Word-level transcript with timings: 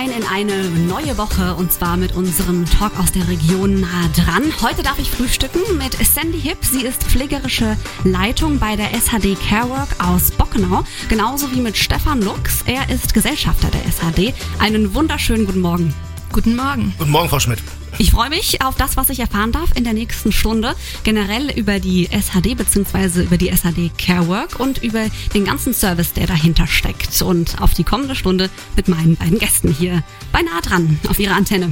rein 0.00 0.10
in 0.12 0.26
eine 0.26 0.70
neue 0.70 1.18
Woche 1.18 1.54
und 1.56 1.72
zwar 1.72 1.96
mit 1.96 2.14
unserem 2.16 2.64
Talk 2.64 2.98
aus 2.98 3.12
der 3.12 3.28
Region 3.28 3.80
nah 3.80 4.08
dran. 4.16 4.44
Heute 4.62 4.82
darf 4.82 4.98
ich 4.98 5.10
frühstücken 5.10 5.60
mit 5.76 5.92
Sandy 6.06 6.40
Hipp. 6.40 6.58
Sie 6.62 6.82
ist 6.82 7.04
pflegerische 7.04 7.76
Leitung 8.04 8.58
bei 8.58 8.76
der 8.76 8.90
SHD 8.94 9.36
Carework 9.48 9.88
aus 9.98 10.30
Bockenau. 10.30 10.84
Genauso 11.08 11.50
wie 11.52 11.60
mit 11.60 11.76
Stefan 11.76 12.22
Lux. 12.22 12.62
Er 12.66 12.88
ist 12.88 13.12
Gesellschafter 13.12 13.68
der 13.70 13.82
SHD. 13.82 14.34
Einen 14.58 14.94
wunderschönen 14.94 15.44
guten 15.46 15.60
Morgen. 15.60 15.94
Guten 16.32 16.54
Morgen. 16.54 16.94
Guten 16.96 17.10
Morgen, 17.10 17.28
Frau 17.28 17.40
Schmidt. 17.40 17.58
Ich 17.98 18.12
freue 18.12 18.30
mich 18.30 18.62
auf 18.62 18.76
das, 18.76 18.96
was 18.96 19.10
ich 19.10 19.18
erfahren 19.18 19.52
darf 19.52 19.70
in 19.74 19.84
der 19.84 19.92
nächsten 19.92 20.30
Stunde. 20.32 20.74
Generell 21.02 21.50
über 21.50 21.80
die 21.80 22.06
SHD 22.06 22.56
bzw. 22.56 23.24
über 23.24 23.36
die 23.36 23.48
SHD 23.48 23.90
Carework 23.98 24.60
und 24.60 24.82
über 24.82 25.06
den 25.34 25.44
ganzen 25.44 25.74
Service, 25.74 26.12
der 26.12 26.26
dahinter 26.26 26.66
steckt. 26.66 27.20
Und 27.22 27.60
auf 27.60 27.74
die 27.74 27.84
kommende 27.84 28.14
Stunde 28.14 28.48
mit 28.76 28.88
meinen 28.88 29.16
beiden 29.16 29.38
Gästen 29.38 29.72
hier 29.72 30.04
bei 30.32 30.40
nah 30.42 30.60
dran 30.60 31.00
auf 31.08 31.18
ihrer 31.18 31.34
Antenne. 31.34 31.70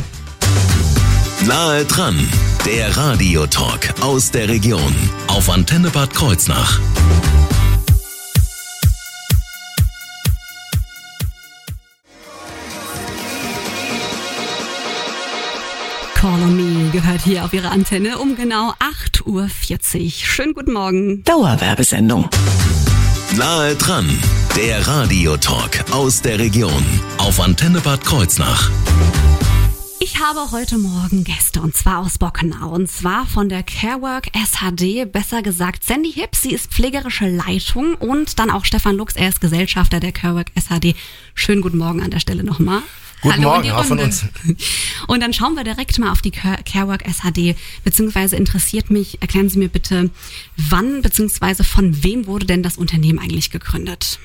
Nahe 1.46 1.84
dran, 1.84 2.28
der 2.66 2.96
Radiotalk 2.96 3.94
aus 4.00 4.32
der 4.32 4.48
Region 4.48 4.94
auf 5.28 5.48
Antenne 5.48 5.88
Bad 5.90 6.12
Kreuznach. 6.12 6.80
Call 16.18 16.42
on 16.42 16.56
Me 16.56 16.90
gehört 16.90 17.22
hier 17.22 17.44
auf 17.44 17.52
ihrer 17.52 17.70
Antenne 17.70 18.18
um 18.18 18.34
genau 18.34 18.72
8.40 18.80 19.24
Uhr. 19.24 20.10
Schönen 20.10 20.52
guten 20.52 20.72
Morgen. 20.72 21.22
Dauerwerbesendung. 21.22 22.28
Nahe 23.36 23.76
dran, 23.76 24.08
der 24.56 24.84
Radiotalk 24.84 25.84
aus 25.92 26.20
der 26.20 26.40
Region 26.40 26.84
auf 27.18 27.38
Antenne 27.38 27.78
Bad 27.78 28.04
Kreuznach. 28.04 28.68
Ich 30.00 30.18
habe 30.18 30.50
heute 30.50 30.78
Morgen 30.78 31.22
Gäste 31.22 31.60
und 31.60 31.76
zwar 31.76 31.98
aus 32.00 32.18
Bockenau 32.18 32.70
und 32.70 32.90
zwar 32.90 33.24
von 33.24 33.48
der 33.48 33.62
Carework 33.62 34.26
SHD, 34.34 35.04
besser 35.04 35.42
gesagt 35.42 35.84
Sandy 35.84 36.12
Hipp. 36.12 36.34
Sie 36.34 36.50
ist 36.50 36.72
pflegerische 36.72 37.28
Leitung 37.28 37.94
und 37.94 38.40
dann 38.40 38.50
auch 38.50 38.64
Stefan 38.64 38.96
Lux, 38.96 39.14
er 39.14 39.28
ist 39.28 39.40
Gesellschafter 39.40 40.00
der 40.00 40.10
Carework 40.10 40.50
SHD. 40.58 40.96
Schönen 41.34 41.62
guten 41.62 41.78
Morgen 41.78 42.02
an 42.02 42.10
der 42.10 42.18
Stelle 42.18 42.42
nochmal. 42.42 42.82
Guten 43.20 43.44
Hallo 43.44 43.48
Morgen, 43.48 43.70
auch 43.72 43.84
von 43.84 43.98
uns. 43.98 44.26
Und 45.08 45.20
dann 45.20 45.32
schauen 45.32 45.54
wir 45.54 45.64
direkt 45.64 45.98
mal 45.98 46.12
auf 46.12 46.22
die 46.22 46.30
Care- 46.30 46.62
Carework 46.64 47.02
SHD, 47.02 47.56
beziehungsweise 47.82 48.36
interessiert 48.36 48.90
mich, 48.90 49.20
erklären 49.20 49.48
Sie 49.48 49.58
mir 49.58 49.68
bitte, 49.68 50.10
wann 50.56 51.02
beziehungsweise 51.02 51.64
von 51.64 52.04
wem 52.04 52.26
wurde 52.26 52.46
denn 52.46 52.62
das 52.62 52.76
Unternehmen 52.78 53.18
eigentlich 53.18 53.50
gegründet? 53.50 54.20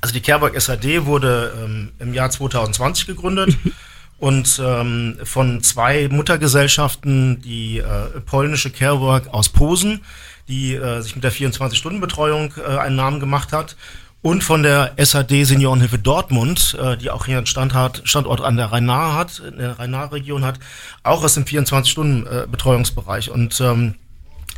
Also 0.00 0.12
die 0.12 0.20
Carework 0.20 0.60
SAD 0.60 1.06
wurde 1.06 1.54
ähm, 1.64 1.92
im 2.00 2.14
Jahr 2.14 2.30
2020 2.30 3.06
gegründet 3.06 3.56
und 4.18 4.60
ähm, 4.64 5.18
von 5.22 5.62
zwei 5.62 6.08
Muttergesellschaften, 6.08 7.40
die 7.42 7.78
äh, 7.78 8.20
polnische 8.26 8.70
Carework 8.70 9.28
aus 9.28 9.50
Posen, 9.50 10.00
die 10.48 10.74
äh, 10.74 11.00
sich 11.00 11.14
mit 11.14 11.22
der 11.22 11.32
24-Stunden-Betreuung 11.32 12.54
äh, 12.56 12.76
einen 12.78 12.96
Namen 12.96 13.20
gemacht 13.20 13.52
hat, 13.52 13.76
und 14.22 14.42
von 14.44 14.62
der 14.62 14.92
SAD 14.96 15.44
Seniorenhilfe 15.44 15.98
Dortmund, 15.98 16.78
äh, 16.80 16.96
die 16.96 17.10
auch 17.10 17.26
hier 17.26 17.36
einen 17.38 17.46
Standort, 17.46 18.02
Standort 18.04 18.40
an 18.40 18.56
der 18.56 18.72
Rhein-Nahe 18.72 19.14
hat, 19.14 19.40
in 19.40 19.58
der 19.58 19.78
Rhein-Nahe-Region 19.78 20.44
hat, 20.44 20.58
auch 21.02 21.22
aus 21.24 21.34
dem 21.34 21.44
24-Stunden-Betreuungsbereich. 21.44 23.30
Und 23.30 23.60
ähm, 23.60 23.96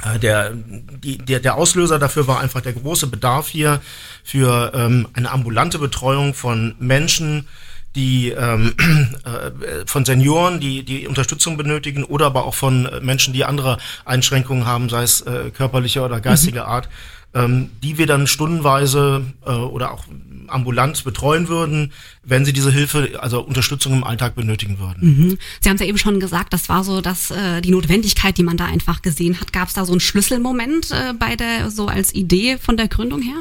Äh, 0.02 0.18
Der, 0.18 0.52
die, 0.52 1.18
der, 1.18 1.40
der 1.40 1.56
Auslöser 1.56 1.98
dafür 1.98 2.26
war 2.26 2.40
einfach 2.40 2.60
der 2.60 2.72
große 2.72 3.06
Bedarf 3.06 3.48
hier 3.48 3.80
für 4.24 4.72
ähm, 4.74 5.08
eine 5.14 5.30
ambulante 5.30 5.78
Betreuung 5.78 6.34
von 6.34 6.74
Menschen, 6.78 7.46
die 7.94 8.30
ähm, 8.30 8.74
äh, 9.24 9.86
von 9.86 10.04
Senioren, 10.04 10.58
die 10.58 10.82
die 10.84 11.06
Unterstützung 11.06 11.56
benötigen 11.56 12.04
oder 12.04 12.26
aber 12.26 12.44
auch 12.44 12.54
von 12.54 12.88
Menschen, 13.02 13.32
die 13.32 13.44
andere 13.44 13.78
Einschränkungen 14.04 14.66
haben, 14.66 14.88
sei 14.88 15.04
es 15.04 15.20
äh, 15.22 15.50
körperlicher 15.50 16.04
oder 16.04 16.20
geistiger 16.20 16.66
Art, 16.66 16.88
ähm, 17.34 17.70
die 17.82 17.98
wir 17.98 18.06
dann 18.06 18.26
stundenweise 18.26 19.22
äh, 19.44 19.50
oder 19.50 19.92
auch 19.92 20.04
ambulant 20.48 21.02
betreuen 21.04 21.48
würden, 21.48 21.92
wenn 22.22 22.44
sie 22.44 22.52
diese 22.52 22.70
Hilfe, 22.70 23.18
also 23.20 23.40
Unterstützung 23.40 23.92
im 23.92 24.04
Alltag 24.04 24.34
benötigen 24.34 24.78
würden. 24.78 25.00
Mhm. 25.00 25.38
Sie 25.60 25.68
haben 25.68 25.76
es 25.76 25.80
ja 25.80 25.86
eben 25.86 25.98
schon 25.98 26.20
gesagt, 26.20 26.52
das 26.52 26.68
war 26.68 26.84
so, 26.84 27.00
dass 27.00 27.30
äh, 27.30 27.60
die 27.60 27.70
Notwendigkeit, 27.70 28.36
die 28.38 28.42
man 28.42 28.56
da 28.56 28.66
einfach 28.66 29.02
gesehen 29.02 29.40
hat. 29.40 29.52
Gab 29.52 29.68
es 29.68 29.74
da 29.74 29.84
so 29.84 29.92
einen 29.92 30.00
Schlüsselmoment 30.00 30.90
äh, 30.90 31.12
bei 31.18 31.36
der, 31.36 31.70
so 31.70 31.86
als 31.86 32.14
Idee 32.14 32.58
von 32.58 32.76
der 32.76 32.88
Gründung 32.88 33.22
her? 33.22 33.36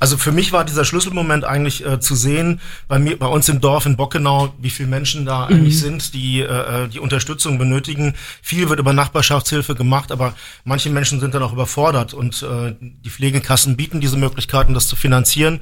Also 0.00 0.16
für 0.16 0.32
mich 0.32 0.52
war 0.52 0.64
dieser 0.64 0.84
Schlüsselmoment 0.84 1.44
eigentlich 1.44 1.84
äh, 1.84 2.00
zu 2.00 2.14
sehen, 2.14 2.60
bei 2.88 2.98
mir, 2.98 3.18
bei 3.18 3.26
uns 3.26 3.48
im 3.48 3.60
Dorf 3.60 3.86
in 3.86 3.96
Bockenau, 3.96 4.54
wie 4.58 4.70
viele 4.70 4.88
Menschen 4.88 5.24
da 5.24 5.46
eigentlich 5.46 5.78
sind, 5.78 6.14
die 6.14 6.40
äh, 6.40 6.88
die 6.88 7.00
Unterstützung 7.00 7.58
benötigen. 7.58 8.14
Viel 8.42 8.68
wird 8.68 8.80
über 8.80 8.92
Nachbarschaftshilfe 8.92 9.74
gemacht, 9.74 10.12
aber 10.12 10.34
manche 10.64 10.90
Menschen 10.90 11.20
sind 11.20 11.34
dann 11.34 11.42
auch 11.42 11.52
überfordert 11.52 12.14
und 12.14 12.42
äh, 12.42 12.74
die 12.80 13.10
Pflegekassen 13.16 13.76
bieten 13.76 14.00
diese 14.00 14.18
Möglichkeiten, 14.18 14.74
das 14.74 14.88
zu 14.88 14.96
finanzieren. 14.96 15.60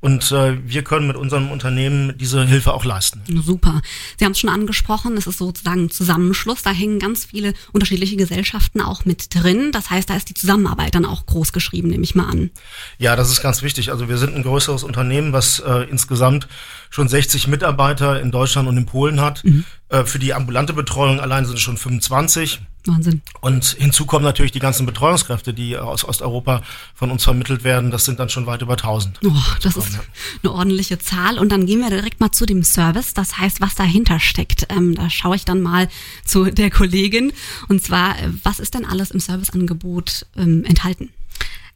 Und 0.00 0.32
äh, 0.32 0.56
wir 0.66 0.82
können 0.82 1.06
mit 1.06 1.16
unserem 1.16 1.50
Unternehmen 1.50 2.16
diese 2.16 2.44
Hilfe 2.46 2.72
auch 2.72 2.86
leisten. 2.86 3.20
Super. 3.42 3.82
Sie 4.18 4.24
haben 4.24 4.32
es 4.32 4.38
schon 4.38 4.48
angesprochen, 4.48 5.16
es 5.18 5.26
ist 5.26 5.38
sozusagen 5.38 5.84
ein 5.84 5.90
Zusammenschluss. 5.90 6.62
Da 6.62 6.70
hängen 6.70 6.98
ganz 6.98 7.26
viele 7.26 7.52
unterschiedliche 7.72 8.16
Gesellschaften 8.16 8.80
auch 8.80 9.04
mit 9.04 9.34
drin. 9.34 9.72
Das 9.72 9.90
heißt, 9.90 10.08
da 10.08 10.16
ist 10.16 10.30
die 10.30 10.34
Zusammenarbeit 10.34 10.94
dann 10.94 11.04
auch 11.04 11.26
groß 11.26 11.52
geschrieben, 11.52 11.88
nehme 11.88 12.04
ich 12.04 12.14
mal 12.14 12.30
an. 12.30 12.50
Ja, 12.96 13.14
das 13.14 13.30
ist 13.30 13.42
ganz 13.42 13.60
wichtig. 13.60 13.90
Also 13.90 14.08
wir 14.08 14.16
sind 14.16 14.34
ein 14.34 14.42
größeres 14.42 14.84
Unternehmen, 14.84 15.34
was 15.34 15.58
äh, 15.60 15.86
insgesamt 15.90 16.48
schon 16.88 17.06
60 17.06 17.46
Mitarbeiter 17.48 18.20
in 18.22 18.30
Deutschland 18.30 18.68
und 18.68 18.78
in 18.78 18.86
Polen 18.86 19.20
hat. 19.20 19.42
Äh, 19.90 20.04
für 20.04 20.18
die 20.18 20.32
ambulante 20.32 20.72
Betreuung 20.72 21.20
allein 21.20 21.44
sind 21.44 21.56
es 21.56 21.62
schon 21.62 21.76
25. 21.76 22.60
Wahnsinn. 22.86 23.22
Und 23.40 23.64
hinzu 23.64 24.06
kommen 24.06 24.24
natürlich 24.24 24.52
die 24.52 24.58
ganzen 24.58 24.86
Betreuungskräfte, 24.86 25.52
die 25.52 25.76
aus 25.76 26.04
Osteuropa 26.04 26.62
von 26.94 27.10
uns 27.10 27.24
vermittelt 27.24 27.64
werden. 27.64 27.90
Das 27.90 28.04
sind 28.04 28.18
dann 28.18 28.28
schon 28.28 28.46
weit 28.46 28.62
über 28.62 28.72
1000. 28.72 29.20
Oh, 29.24 29.30
das 29.62 29.76
ist 29.76 29.98
eine 30.42 30.52
ordentliche 30.52 30.98
Zahl. 30.98 31.38
Und 31.38 31.50
dann 31.50 31.66
gehen 31.66 31.80
wir 31.80 31.90
direkt 31.90 32.20
mal 32.20 32.30
zu 32.30 32.46
dem 32.46 32.62
Service. 32.62 33.14
Das 33.14 33.38
heißt, 33.38 33.60
was 33.60 33.74
dahinter 33.74 34.18
steckt. 34.20 34.66
Ähm, 34.70 34.94
da 34.94 35.10
schaue 35.10 35.36
ich 35.36 35.44
dann 35.44 35.60
mal 35.60 35.88
zu 36.24 36.50
der 36.50 36.70
Kollegin. 36.70 37.32
Und 37.68 37.82
zwar, 37.82 38.18
äh, 38.18 38.28
was 38.42 38.60
ist 38.60 38.74
denn 38.74 38.86
alles 38.86 39.10
im 39.10 39.20
Serviceangebot 39.20 40.26
ähm, 40.36 40.64
enthalten? 40.64 41.10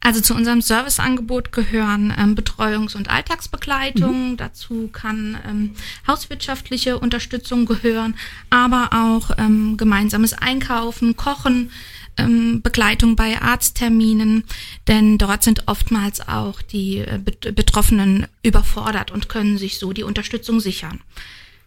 Also 0.05 0.21
zu 0.21 0.35
unserem 0.35 0.61
Serviceangebot 0.61 1.51
gehören 1.51 2.13
ähm, 2.15 2.35
Betreuungs- 2.35 2.95
und 2.95 3.09
Alltagsbegleitung. 3.09 4.37
Dazu 4.37 4.87
kann 4.93 5.35
ähm, 5.49 5.71
hauswirtschaftliche 6.07 6.99
Unterstützung 6.99 7.65
gehören, 7.65 8.13
aber 8.51 8.89
auch 8.91 9.31
ähm, 9.39 9.77
gemeinsames 9.77 10.33
Einkaufen, 10.33 11.17
Kochen, 11.17 11.71
ähm, 12.17 12.61
Begleitung 12.61 13.15
bei 13.15 13.41
Arztterminen, 13.41 14.43
denn 14.87 15.17
dort 15.17 15.41
sind 15.41 15.63
oftmals 15.65 16.27
auch 16.27 16.61
die 16.61 16.99
äh, 16.99 17.17
Bet- 17.17 17.55
Betroffenen 17.55 18.27
überfordert 18.43 19.09
und 19.09 19.27
können 19.27 19.57
sich 19.57 19.79
so 19.79 19.91
die 19.91 20.03
Unterstützung 20.03 20.59
sichern. 20.59 21.01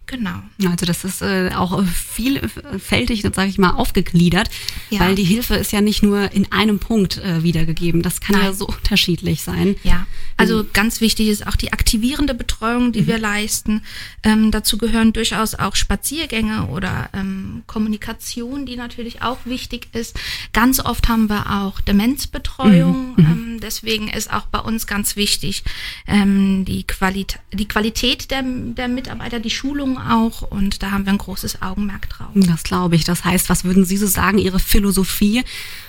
Genau. 0.09 0.41
Also 0.65 0.87
das 0.87 1.05
ist 1.05 1.21
äh, 1.21 1.51
auch 1.55 1.85
vielfältig, 1.85 3.23
sage 3.23 3.49
ich 3.51 3.59
mal, 3.59 3.73
aufgegliedert, 3.73 4.49
Ja. 4.89 5.01
weil 5.01 5.15
die 5.15 5.23
Hilfe 5.25 5.55
ist 5.57 5.71
ja 5.71 5.83
nicht 5.83 6.03
nur 6.03 6.33
in 6.33 6.51
einem 6.51 6.79
Punkt 6.79 7.19
äh, 7.19 7.43
wiedergegeben. 7.43 8.03
Das 8.03 8.21
kann 8.23 8.37
ja 8.37 8.45
Nein. 8.45 8.55
so 8.55 8.67
unterschiedlich 8.67 9.43
sein. 9.43 9.77
Ja, 9.85 10.07
also 10.39 10.65
ganz 10.73 11.03
wichtig 11.03 11.29
ist 11.29 11.47
auch 11.47 11.57
die 11.57 11.73
aktivierende 11.75 12.33
Betreuung, 12.33 12.93
die 12.93 13.07
wir 13.07 13.19
leisten. 13.19 13.83
Ähm, 14.23 14.51
dazu 14.51 14.79
gehören 14.79 15.13
durchaus 15.13 15.55
auch 15.55 15.77
Spaziergänge 15.77 16.69
oder 16.69 17.11
ähm, 17.13 17.63
Kommunikation, 17.67 18.65
die 18.65 18.77
natürlich 18.77 19.21
auch 19.21 19.39
wichtig 19.45 19.89
ist. 19.93 20.19
Ganz 20.55 20.81
oft 20.81 21.09
haben 21.09 21.29
wir 21.29 21.51
auch 21.63 21.81
Demenzbetreuung. 21.81 23.15
Ähm, 23.19 23.59
deswegen 23.61 24.09
ist 24.09 24.33
auch 24.33 24.47
bei 24.47 24.61
uns 24.61 24.87
ganz 24.87 25.17
wichtig 25.17 25.65
ähm, 26.07 26.65
die, 26.65 26.85
Qualit 26.85 27.39
die 27.53 27.69
Qualität 27.69 28.31
der, 28.31 28.43
der 28.43 28.89
Mitarbeiter, 28.89 29.39
die 29.41 29.51
Schulungen 29.51 29.98
Auch 29.99 30.43
und 30.43 30.83
da 30.83 30.91
haben 30.91 31.05
wir 31.05 31.13
ein 31.13 31.19
großes 31.19 31.63
Augenmerk 31.63 32.09
drauf. 32.09 32.29
Das 32.35 32.63
glaube 32.63 32.97
ich. 32.97 33.05
Das 33.05 33.25
heißt, 33.25 33.49
was 33.49 33.65
würden 33.65 33.85
Sie 33.85 33.97
so 33.97 34.07
sagen, 34.07 34.39
Ihre 34.39 34.59
Philosophie? 34.59 35.43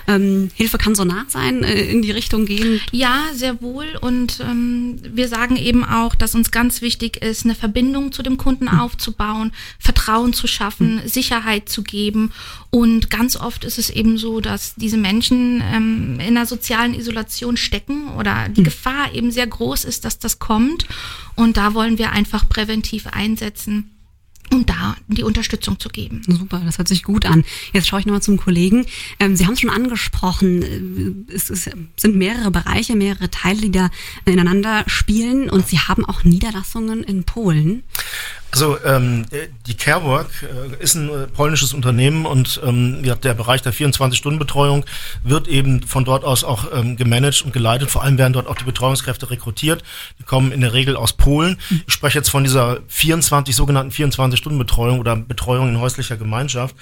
Ähm, 0.06 0.50
Hilfe 0.54 0.78
kann 0.78 0.94
so 0.94 1.04
nah 1.04 1.24
sein, 1.28 1.62
äh, 1.62 1.84
in 1.84 2.02
die 2.02 2.10
Richtung 2.10 2.46
gehen? 2.46 2.80
Ja, 2.90 3.26
sehr 3.32 3.62
wohl. 3.62 3.86
Und 4.00 4.40
ähm, 4.40 5.00
wir 5.12 5.28
sagen 5.28 5.56
eben 5.56 5.84
auch, 5.84 6.14
dass 6.14 6.34
uns 6.34 6.50
ganz 6.50 6.82
wichtig 6.82 7.18
ist, 7.22 7.44
eine 7.44 7.54
Verbindung 7.54 8.12
zu 8.12 8.22
dem 8.22 8.36
Kunden 8.36 8.64
mhm. 8.64 8.80
aufzubauen, 8.80 9.52
Vertrauen 9.78 10.32
zu 10.32 10.46
schaffen, 10.46 10.96
mhm. 10.96 11.08
Sicherheit 11.08 11.68
zu 11.68 11.82
geben. 11.82 12.32
Und 12.70 13.10
ganz 13.10 13.36
oft 13.36 13.64
ist 13.64 13.78
es 13.78 13.90
eben 13.90 14.18
so, 14.18 14.40
dass 14.40 14.74
diese 14.74 14.96
Menschen 14.96 15.62
ähm, 15.72 16.14
in 16.20 16.36
einer 16.36 16.46
sozialen 16.46 16.94
Isolation 16.94 17.56
stecken 17.56 18.08
oder 18.16 18.48
die 18.48 18.62
mhm. 18.62 18.64
Gefahr 18.64 19.14
eben 19.14 19.30
sehr 19.30 19.46
groß 19.46 19.84
ist, 19.84 20.04
dass 20.04 20.18
das 20.18 20.38
kommt. 20.38 20.86
Und 21.36 21.56
da 21.56 21.74
wollen 21.74 21.98
wir 21.98 22.12
einfach 22.12 22.48
präventiv 22.48 23.06
einsetzen 23.06 23.90
um 24.52 24.66
da 24.66 24.96
die 25.08 25.22
Unterstützung 25.22 25.78
zu 25.78 25.88
geben. 25.88 26.22
Super, 26.26 26.60
das 26.64 26.78
hört 26.78 26.88
sich 26.88 27.02
gut 27.02 27.24
an. 27.24 27.44
Jetzt 27.72 27.88
schaue 27.88 28.00
ich 28.00 28.06
nochmal 28.06 28.22
zum 28.22 28.36
Kollegen. 28.36 28.86
Ähm, 29.18 29.36
Sie 29.36 29.46
haben 29.46 29.54
es 29.54 29.60
schon 29.60 29.70
angesprochen, 29.70 31.26
äh, 31.28 31.34
es, 31.34 31.50
es, 31.50 31.70
sind 31.96 32.16
mehrere 32.16 32.50
Bereiche, 32.50 32.96
mehrere 32.96 33.30
Teile, 33.30 33.60
die 33.60 33.70
da 33.70 33.90
ineinander 34.24 34.84
spielen 34.86 35.48
und 35.48 35.66
Sie 35.68 35.78
haben 35.78 36.04
auch 36.04 36.24
Niederlassungen 36.24 37.02
in 37.04 37.24
Polen. 37.24 37.82
Also 38.52 38.78
ähm, 38.84 39.26
die 39.66 39.76
Carework 39.76 40.28
äh, 40.42 40.82
ist 40.82 40.94
ein 40.94 41.08
äh, 41.08 41.26
polnisches 41.28 41.72
Unternehmen 41.72 42.26
und 42.26 42.60
ähm, 42.64 43.04
ja, 43.04 43.14
der 43.14 43.34
Bereich 43.34 43.62
der 43.62 43.72
24-Stunden-Betreuung 43.72 44.84
wird 45.22 45.46
eben 45.46 45.82
von 45.84 46.04
dort 46.04 46.24
aus 46.24 46.42
auch 46.42 46.66
ähm, 46.74 46.96
gemanagt 46.96 47.42
und 47.42 47.52
geleitet. 47.52 47.90
Vor 47.90 48.02
allem 48.02 48.18
werden 48.18 48.32
dort 48.32 48.48
auch 48.48 48.56
die 48.56 48.64
Betreuungskräfte 48.64 49.30
rekrutiert. 49.30 49.84
Die 50.18 50.24
kommen 50.24 50.50
in 50.50 50.62
der 50.62 50.72
Regel 50.72 50.96
aus 50.96 51.12
Polen. 51.12 51.58
Ich 51.86 51.92
spreche 51.92 52.18
jetzt 52.18 52.30
von 52.30 52.42
dieser 52.42 52.78
24 52.88 53.54
sogenannten 53.54 53.92
24-Stunden-Betreuung 53.92 54.98
oder 54.98 55.14
Betreuung 55.16 55.68
in 55.68 55.78
häuslicher 55.78 56.16
Gemeinschaft. 56.16 56.74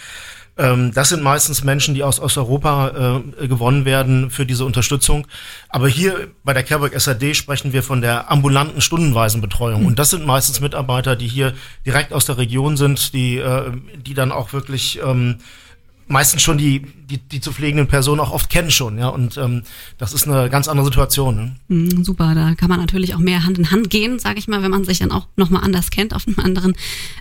Ähm, 0.58 0.93
das 0.93 1.10
sind 1.10 1.22
meistens 1.22 1.62
Menschen, 1.62 1.94
die 1.94 2.02
aus 2.02 2.20
Osteuropa 2.20 3.22
äh, 3.40 3.49
gewonnen 3.49 3.84
werden 3.84 4.31
für 4.31 4.44
diese 4.44 4.64
Unterstützung. 4.64 5.26
Aber 5.69 5.88
hier 5.88 6.28
bei 6.43 6.52
der 6.52 6.64
Carework 6.64 6.99
SAD 7.00 7.34
sprechen 7.34 7.72
wir 7.72 7.82
von 7.82 8.00
der 8.00 8.31
ambulanten 8.31 8.81
stundenweisen 8.81 9.40
Betreuung. 9.40 9.87
Und 9.87 9.99
das 9.99 10.10
sind 10.10 10.26
meistens 10.26 10.60
Mitarbeiter, 10.60 11.14
die 11.14 11.28
hier 11.28 11.55
direkt 11.87 12.12
aus 12.12 12.26
der 12.26 12.38
Region 12.38 12.76
sind, 12.76 13.14
die, 13.14 13.38
äh, 13.38 13.70
die 13.96 14.14
dann 14.14 14.32
auch 14.32 14.52
wirklich 14.52 15.00
ähm, 15.05 15.38
meistens 16.08 16.43
schon 16.43 16.58
die, 16.58 16.81
die, 16.81 17.19
die 17.19 17.40
zu 17.40 17.52
pflegenden 17.52 17.87
Personen 17.87 18.20
auch 18.20 18.32
oft 18.32 18.50
kennen 18.50 18.70
schon, 18.70 18.99
ja. 18.99 19.08
Und 19.08 19.37
ähm, 19.37 19.62
das 19.99 20.12
ist 20.12 20.26
eine 20.26 20.50
ganz 20.50 20.69
andere 20.69 20.87
Situation. 20.87 21.37
Ne? 21.37 21.56
Mhm, 21.69 22.05
super, 22.05 22.34
da 22.34 22.55
kann 22.55 22.69
man 22.69 22.81
natürlich 22.81 23.14
auch 23.14 23.19
mehr 23.19 23.44
Hand 23.44 23.58
in 23.58 23.70
Hand 23.70 23.90
gehen, 23.90 24.19
sage 24.19 24.38
ich 24.38 24.49
mal, 24.49 24.62
wenn 24.62 24.70
man 24.70 24.84
sich 24.84 24.99
dann 24.99 25.12
auch 25.12 25.26
nochmal 25.37 25.62
anders 25.62 25.90
kennt 25.90 26.14
auf 26.14 26.26
einem 26.26 26.38
anderen, 26.40 26.75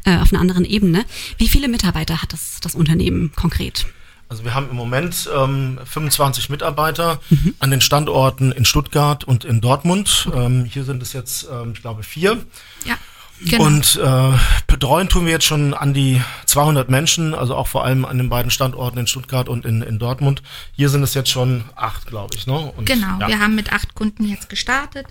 äh, 0.06 0.18
auf 0.18 0.31
einer 0.31 0.42
anderen 0.42 0.66
Ebene. 0.66 1.06
Wie 1.38 1.48
viele 1.48 1.68
Mitarbeiter 1.68 2.22
hat 2.22 2.34
das, 2.34 2.60
das 2.62 2.75
Unternehmen 2.75 3.31
konkret? 3.36 3.86
Also 4.30 4.44
wir 4.44 4.54
haben 4.54 4.69
im 4.69 4.75
Moment 4.75 5.30
ähm, 5.33 5.80
25 5.86 6.50
Mitarbeiter 6.50 7.22
mhm. 7.30 7.56
an 7.60 7.72
den 7.72 7.80
Standorten 7.80 8.51
in 8.51 8.66
Stuttgart 8.66 9.24
und 9.24 9.45
in 9.45 9.62
Dortmund. 9.62 10.30
Ähm, 10.33 10.66
hier 10.66 10.83
sind 10.83 11.01
es 11.01 11.13
jetzt, 11.13 11.48
ähm, 11.50 11.72
ich 11.74 11.81
glaube, 11.81 12.04
vier. 12.04 12.38
Ja. 12.86 12.98
Genau. 13.40 13.66
Und 13.66 14.00
äh, 14.04 14.31
betreuen 14.78 15.10
tun 15.10 15.26
wir 15.26 15.32
jetzt 15.32 15.46
schon 15.46 15.74
an 15.74 15.96
die 15.96 16.22
200 16.46 16.88
Menschen, 16.88 17.34
also 17.34 17.56
auch 17.56 17.68
vor 17.68 17.84
allem 17.84 18.06
an 18.06 18.20
den 18.20 18.30
beiden 18.30 18.52
Standorten 18.52 19.00
in 19.00 19.08
Stuttgart 19.08 19.50
und 19.50 19.66
in, 19.66 19.82
in 19.82 19.98
Dortmund. 19.98 20.44
Hier 20.74 20.90
sind 20.90 21.02
es 21.02 21.16
jetzt 21.16 21.32
schon 21.32 21.64
acht, 21.76 22.06
glaube 22.06 22.36
ich. 22.36 22.46
Ne? 22.46 22.72
Und, 22.78 22.86
genau, 22.86 23.20
ja. 23.20 23.28
wir 23.28 23.40
haben 23.40 23.56
mit 23.56 23.74
acht 23.74 23.96
Kunden 23.96 24.24
jetzt 24.26 24.50
gestartet 24.50 25.08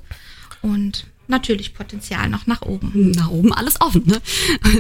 und 0.63 1.09
natürlich 1.27 1.75
Potenzial 1.75 2.29
noch 2.29 2.47
nach 2.47 2.63
oben. 2.63 3.11
Nach 3.11 3.29
oben 3.29 3.53
alles 3.53 3.81
offen. 3.81 4.05
Ne? 4.07 4.21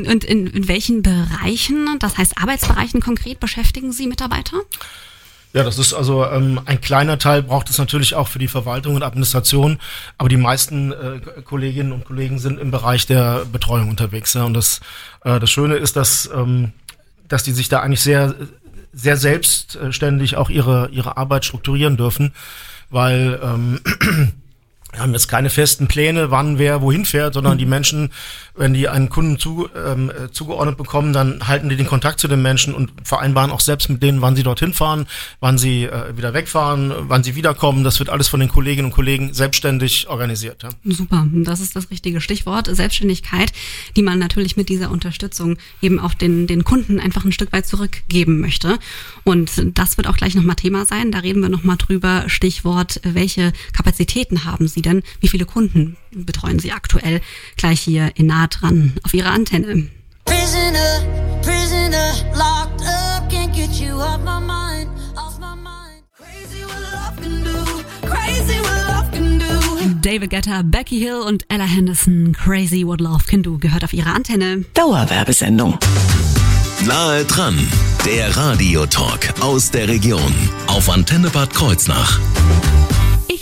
Und 0.09 0.23
in, 0.23 0.47
in 0.47 0.69
welchen 0.69 1.03
Bereichen, 1.03 1.99
das 1.99 2.17
heißt 2.17 2.39
Arbeitsbereichen 2.39 3.01
konkret, 3.01 3.41
beschäftigen 3.41 3.91
Sie 3.91 4.07
Mitarbeiter? 4.07 4.59
Ja, 5.57 5.65
das 5.65 5.79
ist 5.79 5.95
also 5.95 6.23
ähm, 6.27 6.61
ein 6.67 6.83
kleiner 6.83 7.19
Teil 7.19 7.43
braucht 7.43 7.71
es 7.71 7.79
natürlich 7.79 8.15
auch 8.15 8.29
für 8.29 8.39
die 8.39 8.47
Verwaltung 8.47 8.95
und 8.95 9.03
Administration, 9.03 9.79
aber 10.19 10.29
die 10.29 10.37
meisten 10.37 10.93
äh, 10.93 11.21
Kolleginnen 11.47 11.93
und 11.93 12.05
Kollegen 12.05 12.39
sind 12.39 12.61
im 12.61 12.71
Bereich 12.71 13.07
der 13.07 13.47
Betreuung 13.51 13.89
unterwegs. 13.89 14.35
Ja. 14.35 14.45
Und 14.45 14.53
das, 14.53 14.83
äh, 15.25 15.41
das 15.41 15.51
Schöne 15.51 15.77
ist, 15.77 15.97
dass, 15.97 16.29
ähm, 16.31 16.73
dass 17.27 17.43
die 17.43 17.53
sich 17.53 17.71
da 17.71 17.81
eigentlich 17.81 18.03
sehr, 18.03 18.35
sehr 18.93 19.17
selbstständig 19.17 20.37
auch 20.37 20.51
ihre, 20.51 20.91
ihre 20.91 21.17
Arbeit 21.17 21.47
strukturieren 21.47 21.97
dürfen, 21.97 22.35
weil 22.91 23.41
ähm, 23.43 23.81
wir 24.97 25.03
haben 25.03 25.13
jetzt 25.13 25.29
keine 25.29 25.51
festen 25.51 25.89
Pläne, 25.89 26.31
wann 26.31 26.59
wer 26.59 26.81
wohin 26.81 27.05
fährt, 27.05 27.35
sondern 27.35 27.55
mhm. 27.55 27.59
die 27.59 27.67
Menschen, 27.67 28.13
wenn 28.55 28.73
die 28.73 28.89
einen 28.89 29.11
Kunden 29.11 29.39
zu, 29.39 29.69
ähm, 29.77 30.11
äh, 30.11 30.31
zugeordnet 30.33 30.79
bekommen, 30.79 31.13
dann 31.13 31.47
halten 31.47 31.69
die 31.69 31.77
den 31.77 31.87
Kontakt 31.87 32.19
zu 32.19 32.29
den 32.29 32.41
Menschen 32.41 32.75
und 32.75 32.91
vereinbaren 33.05 33.51
auch 33.51 33.61
selbst 33.61 33.91
mit 33.91 34.03
denen, 34.03 34.23
wann 34.23 34.37
sie 34.37 34.43
dorthin 34.43 34.73
fahren, 34.73 35.07
wann 35.39 35.59
sie 35.59 35.85
äh, 35.85 36.17
wieder 36.17 36.33
wegfahren, 36.33 36.95
wann 37.09 37.23
sie 37.23 37.35
wiederkommen. 37.35 37.85
Das 37.85 37.99
wird 37.99 38.09
alles 38.09 38.29
von 38.29 38.41
den 38.41 38.49
Kolleginnen 38.49 38.87
und 38.87 38.93
Kollegen 38.93 39.35
selbstständig 39.35 40.09
organisiert. 40.09 40.63
Ja. 40.63 40.71
Super, 40.85 41.27
das 41.31 41.61
ist 41.61 41.77
das 41.77 41.91
richtige 41.91 42.23
Stichwort. 42.23 42.75
Selbstständigkeit, 42.75 43.53
die 43.97 44.03
man 44.03 44.19
natürlich 44.19 44.57
mit 44.57 44.71
dieser 44.71 44.91
Unterstützung 44.91 45.59
eben 45.83 46.01
auch 46.01 46.15
den, 46.15 46.47
den 46.47 46.65
Kunden 46.65 47.01
einfach 47.01 47.27
ein 47.27 47.33
Stück 47.33 47.53
weit 47.53 47.67
zurückgeben 47.67 48.41
möchte. 48.41 48.79
Und 49.25 49.51
das 49.77 49.99
wird 49.99 50.07
auch 50.07 50.17
gleich 50.17 50.35
nochmal 50.35 50.57
Thema 50.57 50.87
sein. 50.87 51.13
Da 51.13 51.19
reden 51.19 51.43
wir 51.43 51.51
nochmal 51.51 51.77
drüber. 51.77 52.25
Stichwort, 52.29 53.01
welche 53.03 53.53
Kapazitäten 53.75 54.47
haben 54.47 54.69
Sie 54.69 54.86
denn? 54.87 55.03
Wie 55.21 55.29
viele 55.29 55.45
Kunden 55.45 55.97
betreuen 56.13 56.59
Sie 56.59 56.73
aktuell 56.73 57.21
gleich 57.57 57.81
hier 57.81 58.13
in 58.15 58.27
nah 58.27 58.47
dran 58.47 58.95
auf 59.03 59.13
Ihrer 59.13 59.33
Antenne? 59.33 59.89
Prisoner, 60.25 61.05
prisoner, 61.43 62.13
locked 62.35 62.83
up, 62.83 63.29
can't 63.31 63.55
get 63.55 63.81
you 63.81 63.95
off 63.95 64.21
my 64.25 64.41
mind, 64.41 64.89
off 65.17 65.39
my 65.39 65.55
mind. 65.55 66.03
Crazy 66.17 66.65
what 66.65 66.81
love 66.93 67.23
can 67.23 67.45
do, 67.45 68.09
crazy 68.09 68.59
what 68.61 68.87
love 68.89 69.11
can 69.13 69.39
do. 69.39 69.47
David 70.01 70.31
Guetta, 70.31 70.63
Becky 70.63 70.99
Hill 70.99 71.21
und 71.21 71.45
Ella 71.49 71.65
Henderson, 71.65 72.33
Crazy 72.33 72.87
What 72.87 73.01
Love 73.01 73.25
Can 73.27 73.43
Do, 73.43 73.59
gehört 73.59 73.85
auf 73.85 73.93
ihre 73.93 74.11
Antenne. 74.11 74.65
Dauerwerbesendung. 74.75 75.79
Nahe 76.87 77.25
dran, 77.25 77.59
der 78.05 78.37
Radiotalk 78.37 79.35
aus 79.41 79.71
der 79.71 79.89
Region 79.89 80.33
auf 80.69 80.89
Antenne 80.89 81.31
Bad 81.31 81.53
Kreuznach. 81.53 82.21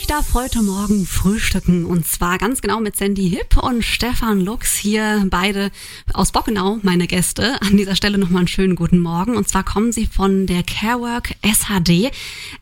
Ich 0.04 0.08
darf 0.08 0.34
heute 0.34 0.62
Morgen 0.62 1.06
frühstücken 1.06 1.86
und 1.86 2.06
zwar 2.06 2.36
ganz 2.36 2.60
genau 2.60 2.78
mit 2.78 2.94
Sandy 2.94 3.30
Hipp 3.30 3.56
und 3.56 3.82
Stefan 3.82 4.38
Lux 4.38 4.74
hier 4.74 5.26
beide 5.30 5.70
aus 6.12 6.30
Bockenau, 6.30 6.78
meine 6.82 7.06
Gäste. 7.06 7.58
An 7.62 7.78
dieser 7.78 7.96
Stelle 7.96 8.18
nochmal 8.18 8.40
einen 8.40 8.48
schönen 8.48 8.76
guten 8.76 8.98
Morgen 8.98 9.34
und 9.34 9.48
zwar 9.48 9.64
kommen 9.64 9.92
sie 9.92 10.04
von 10.04 10.46
der 10.46 10.62
Carework 10.62 11.36
SHD. 11.42 12.12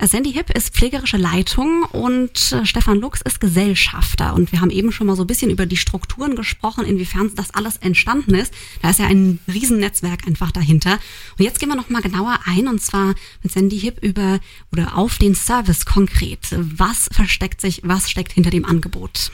Sandy 0.00 0.32
Hipp 0.32 0.50
ist 0.56 0.72
pflegerische 0.72 1.16
Leitung 1.16 1.82
und 1.82 2.52
äh, 2.52 2.64
Stefan 2.64 3.00
Lux 3.00 3.20
ist 3.22 3.40
Gesellschafter 3.40 4.34
und 4.34 4.52
wir 4.52 4.60
haben 4.60 4.70
eben 4.70 4.92
schon 4.92 5.08
mal 5.08 5.16
so 5.16 5.24
ein 5.24 5.26
bisschen 5.26 5.50
über 5.50 5.66
die 5.66 5.76
Strukturen 5.76 6.36
gesprochen, 6.36 6.84
inwiefern 6.84 7.32
das 7.34 7.50
alles 7.50 7.76
entstanden 7.78 8.36
ist. 8.36 8.54
Da 8.82 8.90
ist 8.90 9.00
ja 9.00 9.06
ein 9.06 9.40
Riesennetzwerk 9.52 10.28
einfach 10.28 10.52
dahinter. 10.52 11.00
Und 11.36 11.44
jetzt 11.44 11.58
gehen 11.58 11.70
wir 11.70 11.76
nochmal 11.76 12.02
genauer 12.02 12.38
ein 12.44 12.68
und 12.68 12.80
zwar 12.80 13.16
mit 13.42 13.50
Sandy 13.50 13.80
Hipp 13.80 14.00
über 14.00 14.38
oder 14.70 14.96
auf 14.96 15.18
den 15.18 15.34
Service 15.34 15.84
konkret. 15.84 16.38
Was 16.52 17.08
versteckt 17.32 17.62
sich, 17.62 17.80
was 17.82 18.10
steckt 18.10 18.32
hinter 18.32 18.50
dem 18.50 18.66
Angebot? 18.66 19.32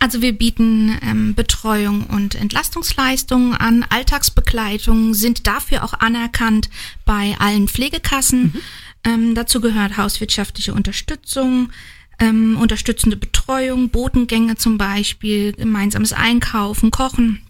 Also 0.00 0.20
wir 0.22 0.32
bieten 0.32 0.98
ähm, 1.02 1.36
Betreuung 1.36 2.06
und 2.06 2.34
Entlastungsleistungen 2.34 3.54
an, 3.54 3.86
Alltagsbegleitung 3.88 5.14
sind 5.14 5.46
dafür 5.46 5.84
auch 5.84 5.94
anerkannt 5.94 6.68
bei 7.04 7.36
allen 7.38 7.68
Pflegekassen. 7.68 8.42
Mhm. 8.42 8.60
Ähm, 9.04 9.34
dazu 9.36 9.60
gehört 9.60 9.96
hauswirtschaftliche 9.96 10.74
Unterstützung, 10.74 11.70
ähm, 12.18 12.56
unterstützende 12.60 13.16
Betreuung, 13.16 13.90
Botengänge 13.90 14.56
zum 14.56 14.76
Beispiel, 14.76 15.52
gemeinsames 15.52 16.12
Einkaufen, 16.12 16.90
Kochen 16.90 17.40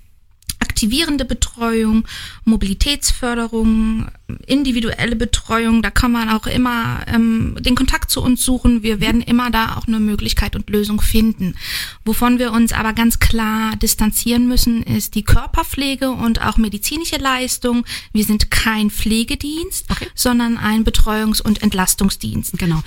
aktivierende 0.83 1.25
Betreuung, 1.25 2.09
Mobilitätsförderung, 2.45 4.09
individuelle 4.47 5.15
Betreuung. 5.15 5.81
Da 5.81 5.91
kann 5.91 6.11
man 6.11 6.29
auch 6.29 6.49
immer 6.49 7.03
ähm, 7.07 7.57
den 7.61 7.77
Kontakt 7.77 8.11
zu 8.11 8.21
uns 8.21 8.45
suchen. 8.45 8.83
Wir 8.83 9.01
werden 9.01 9.21
immer 9.21 9.53
da 9.53 9.77
auch 9.77 9.87
eine 9.87 10.01
Möglichkeit 10.01 10.57
und 10.57 10.69
Lösung 10.69 11.01
finden. 11.01 11.55
Wovon 12.05 12.41
wir 12.41 12.51
uns 12.51 12.73
aber 12.73 12.95
ganz 12.95 13.21
klar 13.21 13.77
distanzieren 13.77 14.49
müssen, 14.49 14.83
ist 14.83 15.15
die 15.15 15.23
Körperpflege 15.23 16.11
und 16.11 16.43
auch 16.43 16.57
medizinische 16.57 17.19
Leistung. 17.19 17.85
Wir 18.13 18.25
sind 18.25 18.51
kein 18.51 18.91
Pflegedienst, 18.91 19.89
okay. 19.89 20.09
sondern 20.17 20.57
ein 20.57 20.85
Betreuungs- 20.85 21.41
und 21.41 21.63
Entlastungsdienst. 21.63 22.59
Genau. 22.59 22.83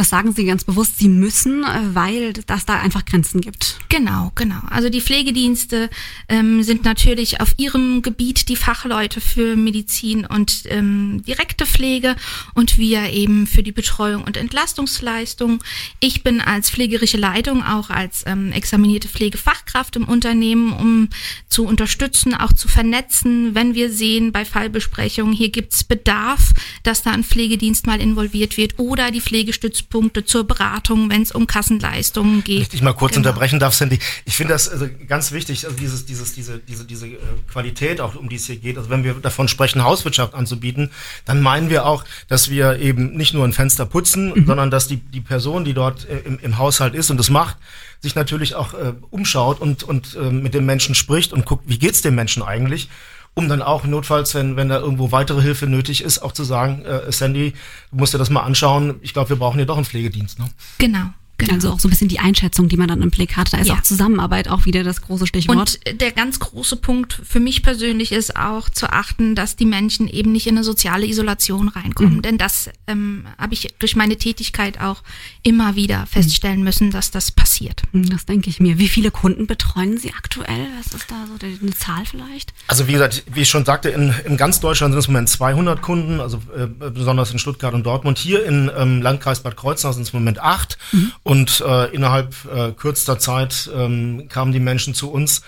Das 0.00 0.08
sagen 0.08 0.32
Sie 0.32 0.46
ganz 0.46 0.64
bewusst, 0.64 0.96
Sie 0.96 1.10
müssen, 1.10 1.62
äh, 1.62 1.94
weil 1.94 2.32
das 2.46 2.64
da 2.64 2.80
einfach 2.80 3.04
Grenzen 3.04 3.42
gibt. 3.42 3.76
Genau, 3.90 4.32
genau. 4.34 4.62
Also 4.70 4.88
die 4.88 5.02
Pflegedienste 5.02 5.90
ähm, 6.26 6.62
sind 6.62 6.86
natürlich 6.86 7.42
auf 7.42 7.52
ihrem 7.58 8.00
Gebiet 8.00 8.48
die 8.48 8.56
Fachleute 8.56 9.20
für 9.20 9.56
Medizin 9.56 10.24
und 10.24 10.62
ähm, 10.70 11.22
direkte 11.26 11.66
Pflege 11.66 12.16
und 12.54 12.78
wir 12.78 13.10
eben 13.10 13.46
für 13.46 13.62
die 13.62 13.72
Betreuung 13.72 14.24
und 14.24 14.38
Entlastungsleistung. 14.38 15.62
Ich 15.98 16.22
bin 16.22 16.40
als 16.40 16.70
pflegerische 16.70 17.18
Leitung 17.18 17.62
auch 17.62 17.90
als 17.90 18.24
ähm, 18.26 18.52
examinierte 18.52 19.08
Pflegefachkraft 19.08 19.96
im 19.96 20.08
Unternehmen, 20.08 20.72
um 20.72 21.08
zu 21.50 21.66
unterstützen, 21.66 22.32
auch 22.32 22.54
zu 22.54 22.68
vernetzen, 22.68 23.54
wenn 23.54 23.74
wir 23.74 23.92
sehen 23.92 24.32
bei 24.32 24.46
Fallbesprechungen, 24.46 25.34
hier 25.34 25.50
gibt's 25.50 25.84
Bedarf, 25.84 26.54
dass 26.84 27.02
da 27.02 27.10
ein 27.10 27.22
Pflegedienst 27.22 27.86
mal 27.86 28.00
involviert 28.00 28.56
wird 28.56 28.78
oder 28.78 29.10
die 29.10 29.20
Pflegestützpunkte 29.20 29.89
zur 30.24 30.44
Beratung, 30.44 31.10
wenn 31.10 31.22
es 31.22 31.32
um 31.32 31.46
Kassenleistungen 31.46 32.44
geht. 32.44 32.70
Wenn 32.70 32.76
ich 32.76 32.82
mal 32.82 32.92
kurz 32.92 33.14
genau. 33.14 33.28
unterbrechen 33.28 33.58
darf, 33.58 33.74
Sandy. 33.74 33.98
Ich 34.24 34.36
finde 34.36 34.54
das 34.54 34.68
also 34.68 34.88
ganz 35.08 35.32
wichtig, 35.32 35.64
also 35.66 35.76
dieses, 35.76 36.06
dieses, 36.06 36.32
diese, 36.34 36.58
diese, 36.58 36.84
diese 36.84 37.08
äh, 37.08 37.18
Qualität, 37.50 38.00
auch 38.00 38.14
um 38.14 38.28
die 38.28 38.36
es 38.36 38.46
hier 38.46 38.56
geht. 38.56 38.78
Also 38.78 38.88
wenn 38.90 39.04
wir 39.04 39.14
davon 39.14 39.48
sprechen, 39.48 39.82
Hauswirtschaft 39.82 40.34
anzubieten, 40.34 40.90
dann 41.24 41.40
meinen 41.40 41.70
wir 41.70 41.86
auch, 41.86 42.04
dass 42.28 42.50
wir 42.50 42.78
eben 42.78 43.16
nicht 43.16 43.34
nur 43.34 43.44
ein 43.44 43.52
Fenster 43.52 43.84
putzen, 43.84 44.32
mhm. 44.32 44.46
sondern 44.46 44.70
dass 44.70 44.86
die, 44.86 44.96
die 44.96 45.20
Person, 45.20 45.64
die 45.64 45.74
dort 45.74 46.08
äh, 46.08 46.18
im, 46.20 46.38
im 46.38 46.58
Haushalt 46.58 46.94
ist 46.94 47.10
und 47.10 47.16
das 47.16 47.30
macht, 47.30 47.56
sich 48.00 48.14
natürlich 48.14 48.54
auch 48.54 48.74
äh, 48.74 48.94
umschaut 49.10 49.60
und, 49.60 49.82
und 49.82 50.14
äh, 50.14 50.30
mit 50.30 50.54
dem 50.54 50.66
Menschen 50.66 50.94
spricht 50.94 51.32
und 51.32 51.44
guckt, 51.44 51.64
wie 51.66 51.78
geht's 51.78 52.00
dem 52.00 52.14
Menschen 52.14 52.42
eigentlich 52.42 52.88
um 53.34 53.48
dann 53.48 53.62
auch 53.62 53.84
notfalls, 53.84 54.34
wenn, 54.34 54.56
wenn 54.56 54.68
da 54.68 54.78
irgendwo 54.78 55.12
weitere 55.12 55.40
Hilfe 55.40 55.66
nötig 55.66 56.02
ist, 56.02 56.20
auch 56.20 56.32
zu 56.32 56.44
sagen, 56.44 56.84
äh, 56.84 57.10
Sandy, 57.12 57.54
du 57.90 57.96
musst 57.96 58.12
dir 58.14 58.18
das 58.18 58.30
mal 58.30 58.42
anschauen, 58.42 58.96
ich 59.02 59.12
glaube, 59.12 59.30
wir 59.30 59.36
brauchen 59.36 59.56
hier 59.56 59.66
doch 59.66 59.76
einen 59.76 59.84
Pflegedienst. 59.84 60.38
Ne? 60.38 60.46
Genau. 60.78 61.06
Genau. 61.40 61.54
Also 61.54 61.70
auch 61.72 61.80
so 61.80 61.88
ein 61.88 61.90
bisschen 61.90 62.08
die 62.08 62.18
Einschätzung, 62.18 62.68
die 62.68 62.76
man 62.76 62.88
dann 62.88 63.02
im 63.02 63.10
Blick 63.10 63.36
hat. 63.36 63.52
Da 63.52 63.58
ist 63.58 63.68
ja. 63.68 63.74
auch 63.74 63.82
Zusammenarbeit 63.82 64.48
auch 64.48 64.66
wieder 64.66 64.84
das 64.84 65.02
große 65.02 65.26
Stichwort. 65.26 65.58
Und 65.84 66.00
der 66.00 66.12
ganz 66.12 66.38
große 66.38 66.76
Punkt 66.76 67.20
für 67.24 67.40
mich 67.40 67.62
persönlich 67.62 68.12
ist 68.12 68.36
auch 68.36 68.68
zu 68.68 68.90
achten, 68.90 69.34
dass 69.34 69.56
die 69.56 69.66
Menschen 69.66 70.08
eben 70.08 70.32
nicht 70.32 70.46
in 70.46 70.56
eine 70.56 70.64
soziale 70.64 71.06
Isolation 71.06 71.68
reinkommen. 71.68 72.16
Mhm. 72.16 72.22
Denn 72.22 72.38
das 72.38 72.70
ähm, 72.86 73.26
habe 73.38 73.54
ich 73.54 73.74
durch 73.78 73.96
meine 73.96 74.16
Tätigkeit 74.16 74.80
auch 74.80 75.02
immer 75.42 75.76
wieder 75.76 76.06
feststellen 76.06 76.62
müssen, 76.62 76.90
dass 76.90 77.10
das 77.10 77.30
passiert. 77.30 77.82
Mhm, 77.92 78.10
das 78.10 78.26
denke 78.26 78.50
ich 78.50 78.60
mir. 78.60 78.78
Wie 78.78 78.88
viele 78.88 79.10
Kunden 79.10 79.46
betreuen 79.46 79.98
Sie 79.98 80.12
aktuell? 80.12 80.66
Was 80.78 80.94
ist 80.94 81.10
da 81.10 81.26
so 81.26 81.46
eine 81.46 81.74
Zahl 81.74 82.04
vielleicht? 82.04 82.52
Also 82.66 82.86
wie 82.88 82.92
gesagt, 82.92 83.24
wie 83.32 83.40
ich 83.40 83.48
schon 83.48 83.64
sagte, 83.64 83.88
in, 83.90 84.14
in 84.24 84.36
ganz 84.36 84.60
Deutschland 84.60 84.92
sind 84.92 85.00
es 85.00 85.06
im 85.06 85.12
Moment 85.12 85.28
200 85.28 85.82
Kunden, 85.82 86.20
also 86.20 86.40
äh, 86.56 86.66
besonders 86.66 87.32
in 87.32 87.38
Stuttgart 87.38 87.74
und 87.74 87.84
Dortmund. 87.84 88.18
Hier 88.18 88.44
im 88.44 88.70
ähm, 88.76 89.02
Landkreis 89.02 89.42
Bad 89.42 89.56
Kreuznach 89.56 89.92
sind 89.92 90.02
es 90.02 90.10
im 90.10 90.20
Moment 90.20 90.40
acht. 90.40 90.78
Mhm. 90.92 91.12
Und 91.30 91.62
äh, 91.64 91.94
innerhalb 91.94 92.34
äh, 92.52 92.72
kürzester 92.72 93.20
Zeit 93.20 93.70
ähm, 93.72 94.26
kamen 94.28 94.50
die 94.50 94.58
Menschen 94.58 94.94
zu 94.94 95.12
uns. 95.12 95.42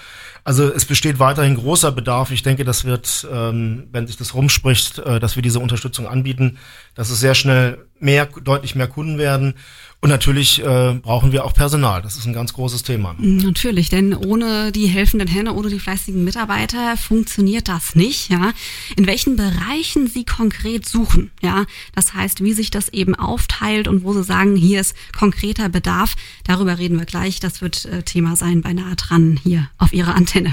Also 0.45 0.73
es 0.73 0.85
besteht 0.85 1.19
weiterhin 1.19 1.57
großer 1.57 1.91
Bedarf. 1.91 2.31
Ich 2.31 2.45
denke, 2.45 2.63
das 2.63 2.85
wird, 2.85 3.27
ähm, 3.29 3.89
wenn 3.91 4.07
sich 4.07 4.17
das 4.17 4.33
rumspricht, 4.33 5.01
äh, 5.01 5.19
dass 5.19 5.35
wir 5.35 5.43
diese 5.43 5.59
Unterstützung 5.59 6.07
anbieten, 6.07 6.59
dass 6.95 7.11
es 7.11 7.19
sehr 7.19 7.35
schnell 7.35 7.85
mehr, 7.99 8.27
deutlich 8.27 8.77
mehr 8.77 8.87
Kunden 8.87 9.19
werden. 9.19 9.55
Und 10.05 10.09
natürlich 10.09 10.61
äh, 10.61 10.95
brauchen 10.95 11.31
wir 11.31 11.45
auch 11.45 11.55
Personal. 11.55 12.03
Das 12.03 12.17
ist 12.17 12.27
ein 12.27 12.33
ganz 12.33 12.53
großes 12.55 12.83
Thema. 12.83 13.15
Natürlich, 13.19 13.89
denn 13.89 14.15
ohne 14.15 14.73
die 14.73 14.89
helfenden 14.89 15.29
Hände, 15.29 15.55
ohne 15.55 15.69
die 15.69 15.79
fleißigen 15.79 16.25
Mitarbeiter 16.25 16.97
funktioniert 16.97 17.69
das 17.69 17.95
nicht. 17.95 18.29
Ja, 18.29 18.53
in 18.97 19.07
welchen 19.07 19.37
Bereichen 19.37 20.09
Sie 20.09 20.25
konkret 20.25 20.87
suchen. 20.87 21.31
Ja, 21.41 21.67
das 21.95 22.15
heißt, 22.15 22.43
wie 22.43 22.53
sich 22.53 22.73
das 22.73 22.89
eben 22.89 23.15
aufteilt 23.15 23.87
und 23.87 24.03
wo 24.03 24.13
Sie 24.13 24.25
sagen, 24.25 24.57
hier 24.57 24.81
ist 24.81 24.97
konkreter 25.17 25.69
Bedarf. 25.69 26.17
Darüber 26.45 26.79
reden 26.79 26.99
wir 26.99 27.07
gleich. 27.07 27.39
Das 27.39 27.63
wird 27.63 27.85
äh, 27.85 28.03
Thema 28.03 28.35
sein 28.35 28.61
bei 28.61 28.73
nahe 28.73 28.97
dran 28.97 29.39
hier 29.45 29.71
auf 29.79 29.93
Ihrer 29.93 30.17
Antenne. 30.17 30.53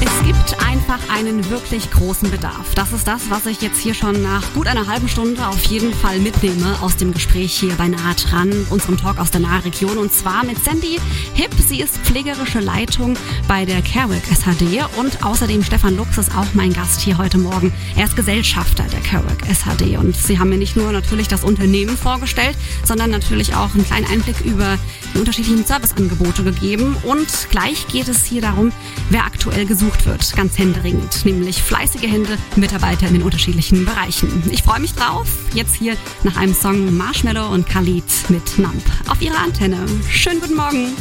Es 0.00 0.26
gibt 0.26 0.60
einfach 0.66 0.98
einen 1.14 1.48
wirklich 1.50 1.90
großen 1.90 2.30
Bedarf. 2.30 2.74
Das 2.74 2.92
ist 2.92 3.06
das, 3.06 3.30
was 3.30 3.46
ich 3.46 3.62
jetzt 3.62 3.78
hier 3.78 3.94
schon 3.94 4.22
nach 4.22 4.52
gut 4.52 4.66
einer 4.66 4.86
halben 4.86 5.08
Stunde 5.08 5.46
auf 5.46 5.64
jeden 5.66 5.92
Fall 5.94 6.18
mitnehme 6.18 6.76
aus 6.82 6.96
dem 6.96 7.12
Gespräch 7.12 7.54
hier 7.54 7.74
bei 7.74 7.88
Nahe 7.88 8.14
dran, 8.14 8.50
unserem 8.70 8.96
Talk 8.96 9.18
aus 9.18 9.30
der 9.30 9.40
Nahregion. 9.40 9.96
Und 9.98 10.12
zwar 10.12 10.44
mit 10.44 10.62
Sandy 10.62 10.98
Hipp. 11.34 11.52
Sie 11.66 11.80
ist 11.80 11.96
pflegerische 11.98 12.60
Leitung 12.60 13.16
bei 13.48 13.64
der 13.64 13.80
Carewick 13.82 14.24
SHD 14.26 14.84
und 14.98 15.24
außerdem 15.24 15.62
Stefan 15.62 15.96
Lux 15.96 16.18
ist 16.18 16.36
auch 16.36 16.52
mein 16.54 16.72
Gast 16.72 17.00
hier 17.00 17.16
heute 17.18 17.38
Morgen. 17.38 17.72
Er 17.96 18.04
ist 18.04 18.16
Gesellschafter 18.16 18.84
der 18.84 19.00
Carewick 19.00 19.44
SHD 19.46 19.96
und 19.98 20.16
Sie 20.16 20.38
haben 20.38 20.50
mir 20.50 20.58
nicht 20.58 20.76
nur 20.76 20.92
natürlich 20.92 21.28
das 21.28 21.44
Unternehmen 21.44 21.96
vorgestellt, 21.96 22.56
sondern 22.84 23.10
natürlich 23.10 23.54
auch 23.54 23.74
einen 23.74 23.86
kleinen 23.86 24.06
Einblick 24.06 24.40
über 24.44 24.78
die 25.14 25.18
unterschiedlichen 25.18 25.64
Serviceangebote 25.64 26.44
gegeben. 26.44 26.96
Und 27.04 27.28
gleich 27.50 27.86
geht 27.88 28.08
es 28.08 28.24
hier 28.24 28.42
darum, 28.42 28.72
wer 29.10 29.24
aktuell 29.24 29.64
gesucht 29.66 29.83
gesucht 29.84 30.06
wird, 30.06 30.36
ganz 30.36 30.58
händeringend, 30.58 31.24
nämlich 31.26 31.62
fleißige 31.62 32.02
Hände, 32.02 32.38
Mitarbeiter 32.56 33.06
in 33.06 33.14
den 33.14 33.22
unterschiedlichen 33.22 33.84
Bereichen. 33.84 34.42
Ich 34.50 34.62
freue 34.62 34.80
mich 34.80 34.94
drauf, 34.94 35.26
jetzt 35.52 35.74
hier 35.74 35.96
nach 36.22 36.36
einem 36.36 36.54
Song 36.54 36.96
Marshmallow 36.96 37.48
und 37.52 37.68
Khalid 37.68 38.04
mit 38.28 38.58
Nump 38.58 38.82
auf 39.08 39.20
ihrer 39.20 39.38
Antenne. 39.38 39.84
Schönen 40.08 40.40
guten 40.40 40.54
Morgen. 40.54 40.96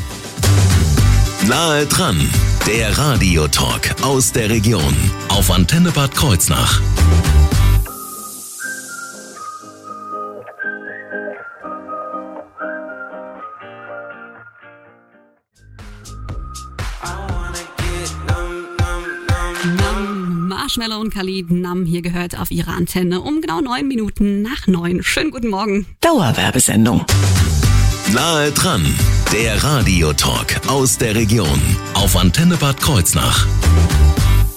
Nahe 1.48 1.86
dran, 1.86 2.30
der 2.68 2.98
Radiotalk 2.98 3.96
aus 4.02 4.32
der 4.34 4.50
Region 4.50 4.96
auf 5.30 5.50
Antenne 5.50 5.92
Bad 5.92 6.14
Kreuznach. 6.14 6.82
Marshmallow 20.76 21.02
und 21.02 21.14
Khalid 21.14 21.52
Nam 21.52 21.86
hier 21.86 22.02
gehört 22.02 22.40
auf 22.40 22.50
ihrer 22.50 22.74
Antenne 22.74 23.22
um 23.22 23.42
genau 23.42 23.62
neun 23.62 23.88
Minuten 23.88 24.42
nach 24.42 24.66
neun. 24.66 25.04
Schönen 25.04 25.30
guten 25.30 25.50
Morgen. 25.50 25.86
Dauerwerbesendung. 26.02 27.06
Nahe 28.12 28.52
dran, 28.52 28.84
der 29.32 29.64
Radiotalk 29.64 30.62
aus 30.68 30.98
der 30.98 31.14
Region 31.14 31.62
auf 31.94 32.18
Antenne 32.18 32.58
Bad 32.58 32.82
Kreuznach. 32.82 33.46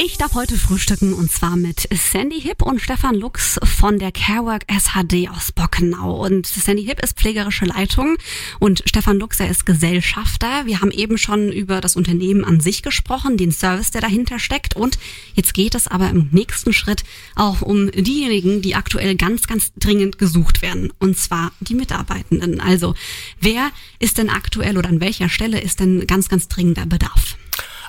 Ich 0.07 0.19
darf 0.19 0.35
heute 0.35 0.57
frühstücken 0.57 1.13
und 1.13 1.33
zwar 1.33 1.57
mit 1.57 1.89
Sandy 1.93 2.41
Hipp 2.41 2.63
und 2.63 2.81
Stefan 2.81 3.17
Lux 3.17 3.59
von 3.65 3.99
der 3.99 4.13
Carework 4.13 4.63
SHD 4.71 5.29
aus 5.29 5.51
Bockenau. 5.51 6.25
Und 6.25 6.47
Sandy 6.47 6.85
Hipp 6.85 7.03
ist 7.03 7.19
pflegerische 7.19 7.65
Leitung 7.65 8.17
und 8.61 8.85
Stefan 8.87 9.19
Lux, 9.19 9.41
er 9.41 9.51
ist 9.51 9.67
Gesellschafter. 9.67 10.65
Wir 10.65 10.81
haben 10.81 10.93
eben 10.93 11.19
schon 11.19 11.51
über 11.51 11.81
das 11.81 11.97
Unternehmen 11.97 12.45
an 12.45 12.61
sich 12.61 12.85
gesprochen, 12.85 13.37
den 13.37 13.51
Service, 13.51 13.91
der 13.91 14.01
dahinter 14.01 14.39
steckt. 14.39 14.77
Und 14.77 14.97
jetzt 15.35 15.55
geht 15.55 15.75
es 15.75 15.89
aber 15.89 16.09
im 16.09 16.29
nächsten 16.31 16.73
Schritt 16.73 17.03
auch 17.35 17.61
um 17.61 17.91
diejenigen, 17.91 18.63
die 18.63 18.77
aktuell 18.77 19.17
ganz, 19.17 19.49
ganz 19.49 19.73
dringend 19.75 20.19
gesucht 20.19 20.63
werden. 20.63 20.93
Und 21.01 21.19
zwar 21.19 21.51
die 21.59 21.75
Mitarbeitenden. 21.75 22.61
Also 22.61 22.95
wer 23.41 23.73
ist 23.99 24.19
denn 24.19 24.31
aktuell 24.31 24.79
oder 24.79 24.89
an 24.89 25.01
welcher 25.01 25.29
Stelle 25.29 25.61
ist 25.61 25.81
denn 25.81 26.07
ganz, 26.07 26.29
ganz 26.29 26.47
dringender 26.47 26.87
Bedarf? 26.87 27.37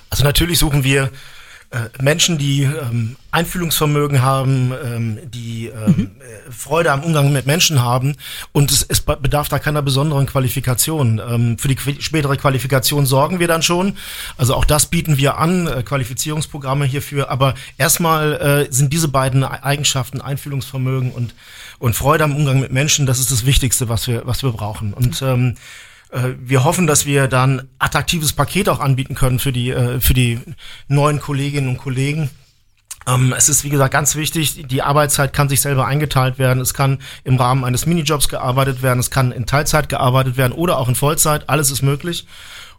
Also 0.09 0.23
natürlich 0.23 0.57
suchen 0.57 0.83
wir 0.83 1.11
Menschen, 1.99 2.37
die 2.37 2.63
ähm, 2.63 3.17
Einfühlungsvermögen 3.31 4.21
haben, 4.21 4.71
ähm, 4.85 5.19
die 5.25 5.67
ähm, 5.67 5.93
mhm. 5.97 6.11
Äh, 6.19 6.51
Freude 6.51 6.93
am 6.93 7.03
Umgang 7.03 7.33
mit 7.33 7.45
Menschen 7.45 7.81
haben 7.81 8.15
und 8.53 8.71
es, 8.71 8.83
es 8.87 9.01
bedarf 9.01 9.49
da 9.49 9.59
keiner 9.59 9.81
besonderen 9.81 10.27
Qualifikation. 10.27 11.19
Ähm, 11.19 11.57
für 11.57 11.67
die 11.67 11.77
spätere 11.99 12.37
Qualifikation 12.37 13.05
sorgen 13.05 13.39
wir 13.39 13.49
dann 13.49 13.63
schon. 13.63 13.97
Also 14.37 14.55
auch 14.55 14.63
das 14.63 14.85
bieten 14.85 15.17
wir 15.17 15.37
an, 15.37 15.67
äh, 15.67 15.83
Qualifizierungsprogramme 15.83 16.85
hierfür. 16.85 17.29
Aber 17.29 17.53
erstmal 17.77 18.67
äh, 18.69 18.71
sind 18.73 18.93
diese 18.93 19.09
beiden 19.09 19.43
Eigenschaften, 19.43 20.21
Einfühlungsvermögen 20.21 21.11
und, 21.11 21.35
und 21.79 21.95
Freude 21.95 22.23
am 22.23 22.35
Umgang 22.35 22.61
mit 22.61 22.71
Menschen, 22.71 23.05
das 23.05 23.19
ist 23.19 23.29
das 23.29 23.45
Wichtigste, 23.45 23.89
was 23.89 24.07
wir, 24.07 24.25
was 24.25 24.41
wir 24.41 24.51
brauchen. 24.53 24.93
Und 24.93 25.21
ähm, 25.21 25.49
äh, 25.49 25.55
wir 26.09 26.63
hoffen, 26.63 26.87
dass 26.87 27.05
wir 27.05 27.27
dann 27.27 27.67
attraktives 27.79 28.33
Paket 28.33 28.69
auch 28.69 28.79
anbieten 28.79 29.15
können 29.15 29.39
für 29.39 29.51
die, 29.51 29.71
äh, 29.71 29.99
für 29.99 30.13
die 30.13 30.39
neuen 30.87 31.19
Kolleginnen 31.19 31.67
und 31.69 31.77
Kollegen. 31.77 32.29
Ähm, 33.07 33.33
es 33.37 33.49
ist, 33.49 33.63
wie 33.63 33.69
gesagt, 33.69 33.93
ganz 33.93 34.15
wichtig, 34.15 34.67
die 34.67 34.81
Arbeitszeit 34.81 35.33
kann 35.33 35.49
sich 35.49 35.61
selber 35.61 35.85
eingeteilt 35.85 36.39
werden. 36.39 36.59
Es 36.61 36.73
kann 36.73 36.99
im 37.23 37.37
Rahmen 37.37 37.63
eines 37.63 37.85
Minijobs 37.85 38.27
gearbeitet 38.27 38.81
werden, 38.81 38.99
es 38.99 39.11
kann 39.11 39.31
in 39.31 39.45
Teilzeit 39.45 39.89
gearbeitet 39.89 40.37
werden 40.37 40.53
oder 40.53 40.77
auch 40.77 40.89
in 40.89 40.95
Vollzeit. 40.95 41.49
Alles 41.49 41.71
ist 41.71 41.81
möglich. 41.81 42.27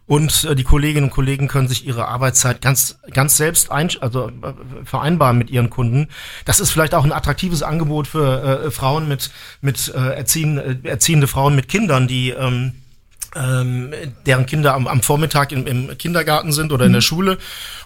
und 0.07 0.43
äh, 0.45 0.55
die 0.55 0.63
Kolleginnen 0.63 1.05
und 1.05 1.11
Kollegen 1.11 1.47
können 1.47 1.67
sich 1.67 1.85
ihre 1.85 2.07
Arbeitszeit 2.07 2.61
ganz, 2.63 2.97
ganz 3.13 3.37
selbst 3.37 3.71
ein, 3.71 3.91
also, 4.01 4.29
äh, 4.29 4.53
vereinbaren 4.83 5.37
mit 5.37 5.51
ihren 5.51 5.69
Kunden. 5.69 6.07
Das 6.45 6.59
ist 6.59 6.71
vielleicht 6.71 6.95
auch 6.95 7.05
ein 7.05 7.11
attraktives 7.11 7.61
Angebot 7.61 8.07
für 8.07 8.65
äh, 8.65 8.71
Frauen 8.71 9.07
mit, 9.07 9.29
mit 9.61 9.93
äh, 9.95 10.15
erziehen, 10.15 10.57
äh, 10.57 10.77
erziehende 10.89 11.27
Frauen 11.27 11.55
mit 11.55 11.67
Kindern, 11.69 12.07
die 12.07 12.31
ähm, 12.31 12.73
ähm, 13.35 13.93
deren 14.25 14.45
Kinder 14.45 14.73
am, 14.73 14.87
am 14.87 15.01
Vormittag 15.01 15.51
im, 15.51 15.67
im, 15.67 15.97
Kindergarten 15.97 16.51
sind 16.51 16.71
oder 16.71 16.85
in 16.85 16.93
der 16.93 17.01
Schule. 17.01 17.37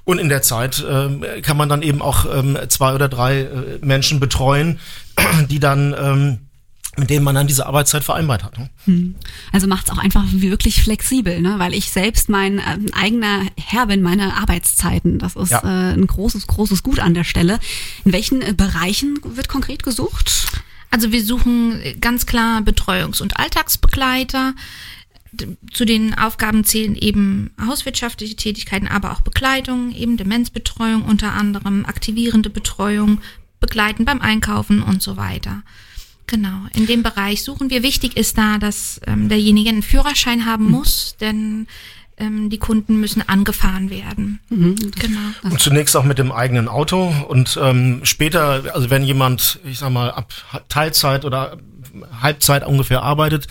Und 0.06 0.20
in 0.20 0.30
der 0.30 0.42
Zeit 0.42 0.84
ähm, 0.88 1.24
kann 1.42 1.58
man 1.58 1.70
dann 1.70 1.82
eben 1.82 2.02
auch 2.02 2.26
ähm, 2.34 2.58
zwei 2.70 2.94
oder 2.94 3.10
drei 3.10 3.42
äh, 3.42 3.80
Menschen 3.82 4.20
betreuen, 4.20 4.80
die 5.50 5.60
dann 5.60 5.96
ähm, 5.98 6.40
mit 6.96 7.10
denen 7.10 7.24
man 7.24 7.34
dann 7.34 7.48
diese 7.48 7.66
Arbeitszeit 7.66 8.04
vereinbart 8.04 8.44
hat. 8.44 8.58
Ne? 8.58 8.70
Hm. 8.86 9.16
Also 9.52 9.68
macht 9.68 9.88
es 9.88 9.92
auch 9.92 9.98
einfach 9.98 10.26
wirklich 10.30 10.84
flexibel, 10.84 11.42
ne? 11.42 11.56
weil 11.58 11.74
ich 11.74 11.90
selbst 11.90 12.30
mein 12.30 12.60
äh, 12.60 12.78
eigener 12.94 13.42
Herr 13.58 13.88
bin 13.88 14.04
meiner 14.04 14.38
Arbeitszeiten. 14.38 15.18
Das 15.18 15.36
ist 15.36 15.52
ja. 15.52 15.62
äh, 15.64 15.94
ein 15.94 16.06
großes, 16.06 16.46
großes 16.46 16.84
Gut 16.84 17.00
an 17.00 17.16
der 17.16 17.24
Stelle. 17.24 17.60
In 18.06 18.14
welchen 18.14 18.42
äh, 18.44 18.54
Bereichen 18.54 19.20
wird 19.24 19.50
konkret 19.50 19.82
gesucht? 19.82 20.48
Also 20.92 21.12
wir 21.12 21.26
suchen 21.26 21.82
ganz 22.00 22.28
klar 22.28 22.62
Betreuungs- 22.62 23.22
und 23.22 23.40
Alltagsbegleiter 23.40 24.54
zu 25.72 25.86
den 25.86 26.14
Aufgaben 26.14 26.64
zählen 26.64 26.96
eben 26.96 27.52
hauswirtschaftliche 27.60 28.36
Tätigkeiten, 28.36 28.88
aber 28.88 29.12
auch 29.12 29.22
Begleitung, 29.22 29.94
eben 29.96 30.18
Demenzbetreuung 30.18 31.04
unter 31.04 31.34
anderem, 31.34 31.86
aktivierende 31.86 32.50
Betreuung, 32.50 33.20
begleiten 33.60 34.06
beim 34.06 34.22
Einkaufen 34.22 34.84
und 34.84 35.02
so 35.02 35.18
weiter. 35.18 35.64
Genau, 36.28 36.68
in 36.74 36.88
dem 36.88 37.04
Bereich 37.04 37.44
suchen 37.44 37.70
wir. 37.70 37.84
Wichtig 37.84 38.18
ist 38.18 38.38
da, 38.38 38.58
dass 38.58 39.02
ähm, 39.08 39.30
derjenige 39.30 39.70
einen 39.70 39.84
Führerschein 39.84 40.46
haben 40.46 40.66
mhm. 40.66 40.72
muss, 40.72 41.16
denn 41.20 41.68
ähm, 42.18 42.50
die 42.50 42.60
Kunden 42.60 43.00
müssen 43.00 43.28
angefahren 43.28 43.90
werden. 43.90 44.40
Mhm. 44.50 44.76
Genau. 45.00 45.20
Und 45.44 45.60
zunächst 45.60 45.96
auch 45.98 46.04
mit 46.04 46.20
dem 46.20 46.32
eigenen 46.32 46.68
Auto 46.68 47.14
und 47.28 47.60
ähm, 47.62 48.02
später, 48.04 48.64
also 48.74 48.90
wenn 48.90 49.04
jemand, 49.04 49.60
ich 49.66 49.80
sag 49.80 49.92
mal, 49.92 50.12
ab 50.12 50.32
Teilzeit 50.70 51.26
oder 51.26 51.58
Halbzeit 52.22 52.66
ungefähr 52.66 53.04
arbeitet, 53.04 53.48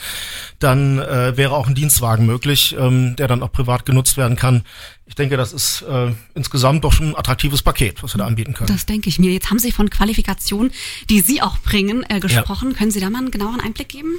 dann 0.62 0.98
äh, 0.98 1.36
wäre 1.36 1.52
auch 1.52 1.66
ein 1.66 1.74
Dienstwagen 1.74 2.26
möglich, 2.26 2.76
ähm, 2.78 3.16
der 3.16 3.28
dann 3.28 3.42
auch 3.42 3.52
privat 3.52 3.86
genutzt 3.86 4.16
werden 4.16 4.36
kann. 4.36 4.62
Ich 5.04 5.14
denke, 5.14 5.36
das 5.36 5.52
ist 5.52 5.82
äh, 5.82 6.12
insgesamt 6.34 6.84
doch 6.84 6.92
schon 6.92 7.10
ein 7.10 7.16
attraktives 7.16 7.60
Paket, 7.60 8.02
was 8.02 8.14
wir 8.14 8.18
da 8.18 8.26
anbieten 8.26 8.54
können. 8.54 8.68
Das 8.68 8.86
denke 8.86 9.10
ich 9.10 9.18
mir. 9.18 9.30
Jetzt 9.30 9.50
haben 9.50 9.58
Sie 9.58 9.70
von 9.70 9.90
Qualifikationen, 9.90 10.72
die 11.10 11.20
Sie 11.20 11.42
auch 11.42 11.58
bringen, 11.58 12.04
äh, 12.08 12.18
gesprochen. 12.18 12.70
Ja. 12.70 12.76
Können 12.78 12.90
Sie 12.90 13.00
da 13.00 13.10
mal 13.10 13.18
einen 13.18 13.30
genaueren 13.30 13.60
Einblick 13.60 13.90
geben? 13.90 14.14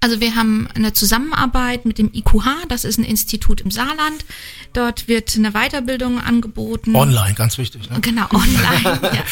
Also 0.00 0.20
wir 0.20 0.34
haben 0.34 0.68
eine 0.74 0.92
Zusammenarbeit 0.92 1.86
mit 1.86 1.96
dem 1.96 2.12
IQH, 2.12 2.66
das 2.68 2.84
ist 2.84 2.98
ein 2.98 3.04
Institut 3.04 3.62
im 3.62 3.70
Saarland. 3.70 4.26
Dort 4.74 5.08
wird 5.08 5.34
eine 5.34 5.52
Weiterbildung 5.52 6.20
angeboten. 6.20 6.94
Online, 6.94 7.32
ganz 7.32 7.56
wichtig. 7.56 7.88
Ne? 7.88 8.00
Genau, 8.02 8.26
online. 8.30 9.00
ja. 9.02 9.24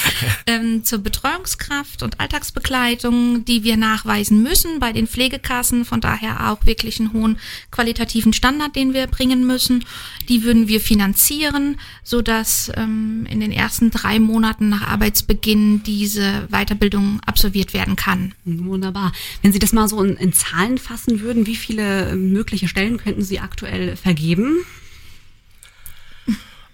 ähm, 0.47 0.83
zur 0.83 1.01
Betreuungskraft 1.01 2.03
und 2.03 2.21
Alltagsbegleitung, 2.21 3.45
die 3.45 3.65
wir 3.65 3.77
nachweisen 3.77 4.43
müssen 4.43 4.81
bei 4.81 4.93
den 4.93 5.07
Pflegekassen. 5.07 5.85
Von 5.85 6.01
daher 6.01 6.41
auch 6.53 6.65
wirklich 6.67 7.01
einen 7.01 7.13
hohen 7.13 7.39
qualitativen 7.71 8.33
Standard, 8.33 8.77
den 8.77 8.95
wir 8.95 9.07
bringen 9.07 9.47
müssen. 9.47 9.85
Die 10.29 10.45
würden 10.45 10.69
wir 10.69 10.81
finanzieren, 10.81 11.79
so 12.03 12.23
dass 12.23 12.71
ähm, 12.77 13.27
in 13.29 13.41
den 13.41 13.53
ersten 13.53 13.91
drei 13.91 14.19
Monaten 14.19 14.69
nach 14.69 14.87
Arbeitsbeginn 14.87 15.83
diese 15.83 16.47
Weiterbildung 16.51 17.21
absolviert 17.27 17.75
werden 17.75 17.97
kann. 17.97 18.35
Wunderbar. 18.45 19.13
Wenn 19.43 19.53
Sie 19.53 19.59
das 19.59 19.73
mal 19.73 19.89
so 19.89 20.03
in, 20.03 20.17
in 20.17 20.33
Zahlen 20.33 20.79
fassen 20.79 21.21
würden, 21.21 21.47
wie 21.47 21.57
viele 21.57 22.11
äh, 22.11 22.17
mögliche 22.17 22.69
Stellen 22.69 22.99
könnten 22.99 23.23
Sie 23.23 23.41
aktuell 23.41 23.97
vergeben? 23.97 24.65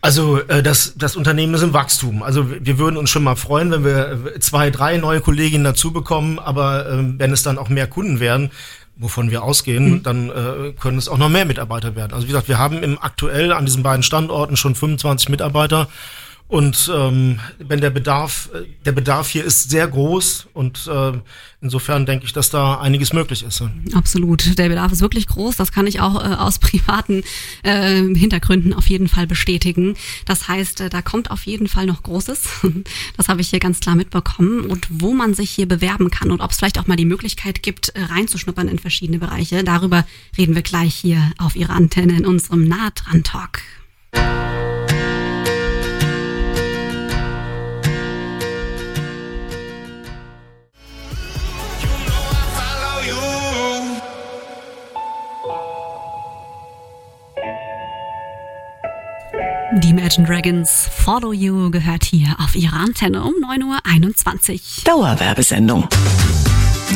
Also 0.01 0.39
äh, 0.39 0.63
das, 0.63 0.95
das 0.97 1.17
Unternehmen 1.17 1.55
ist 1.55 1.63
im 1.63 1.73
Wachstum. 1.73 2.23
Also 2.23 2.47
wir 2.49 2.79
würden 2.79 2.97
uns 2.97 3.11
schon 3.11 3.25
mal 3.25 3.35
freuen, 3.35 3.73
wenn 3.73 3.85
wir 3.85 4.33
äh, 4.37 4.39
zwei, 4.39 4.71
drei 4.71 4.97
neue 4.97 5.21
Kolleginnen 5.21 5.65
dazu 5.65 5.93
bekommen, 5.93 6.39
aber 6.39 6.89
äh, 6.89 7.19
wenn 7.19 7.33
es 7.33 7.43
dann 7.43 7.59
auch 7.59 7.69
mehr 7.69 7.89
Kunden 7.89 8.21
werden, 8.21 8.51
wovon 8.99 9.31
wir 9.31 9.43
ausgehen, 9.43 9.91
mhm. 9.91 10.03
dann 10.03 10.31
äh, 10.31 10.73
können 10.79 10.99
es 10.99 11.09
auch 11.09 11.19
noch 11.19 11.29
mehr 11.29 11.45
Mitarbeiter 11.45 11.97
werden. 11.97 12.13
Also 12.13 12.27
wie 12.27 12.33
gesagt, 12.33 12.49
wir 12.49 12.59
haben 12.59 12.83
im 12.83 12.99
aktuell 13.01 13.53
an 13.53 13.65
diesen 13.65 13.83
beiden 13.83 14.03
Standorten 14.03 14.57
schon 14.57 14.75
25 14.75 15.29
Mitarbeiter 15.29 15.89
und 16.49 16.91
ähm, 16.95 17.41
wenn 17.59 17.83
der 17.83 17.91
Bedarf, 17.91 18.49
der 18.87 18.93
Bedarf 18.93 19.29
hier 19.29 19.45
ist 19.45 19.69
sehr 19.69 19.87
groß 19.87 20.49
und 20.55 20.89
äh, 20.91 21.13
insofern 21.61 22.07
denke 22.07 22.25
ich, 22.25 22.33
dass 22.33 22.49
da 22.49 22.81
einiges 22.81 23.13
möglich 23.13 23.43
ist. 23.43 23.63
Absolut, 23.93 24.59
der 24.59 24.71
Bedarf 24.71 24.91
ist 24.91 25.03
wirklich 25.03 25.27
groß. 25.27 25.57
Das 25.57 25.73
kann 25.73 25.87
ich 25.87 26.01
auch 26.01 26.15
äh, 26.15 26.35
aus 26.35 26.59
privaten 26.59 27.23
äh, 27.65 27.97
Hintergründen 28.15 28.73
auf 28.73 28.89
jeden 28.89 29.09
Fall 29.09 29.27
bestätigen. 29.27 29.95
Das 30.25 30.49
heißt, 30.49 30.81
äh, 30.81 30.89
da 30.89 31.03
kommt 31.03 31.31
auf 31.31 31.45
jeden 31.45 31.69
Fall 31.69 31.85
noch 31.87 32.03
Großes. 32.03 32.49
Das 33.17 33.29
habe 33.29 33.41
ich 33.41 33.49
hier 33.49 33.59
ganz 33.59 33.81
klar 33.81 33.97
mitbekommen. 33.97 34.61
Und 34.61 34.87
wo 34.91 35.13
man 35.13 35.35
sich 35.35 35.51
hier 35.51 35.67
bewerben 35.67 36.11
kann 36.11 36.31
und 36.31 36.41
ob 36.41 36.53
es 36.53 36.57
vielleicht 36.57 36.79
auch 36.79 36.87
mal 36.87 36.97
die 36.97 37.05
Möglichkeit 37.05 37.63
gibt, 37.63 37.91
äh, 37.91 38.03
reinzuschnuppern 38.03 38.69
in 38.69 38.79
verschiedene 38.79 39.19
Bereiche, 39.19 39.65
darüber 39.65 40.07
reden 40.37 40.55
wir 40.55 40.63
gleich 40.63 40.95
hier 40.95 41.33
auf 41.39 41.57
Ihrer 41.57 41.75
Antenne 41.75 42.17
in 42.17 42.27
unserem 42.27 42.67
Nah 42.67 42.91
Die 59.81 59.91
Imagine 59.91 60.27
Dragons 60.27 60.89
Follow 60.93 61.33
You 61.33 61.71
gehört 61.71 62.03
hier 62.03 62.35
auf 62.41 62.57
ihrer 62.57 62.79
Antenne 62.79 63.23
um 63.23 63.35
9.21 63.35 64.53
Uhr. 64.55 64.59
Dauerwerbesendung. 64.85 65.87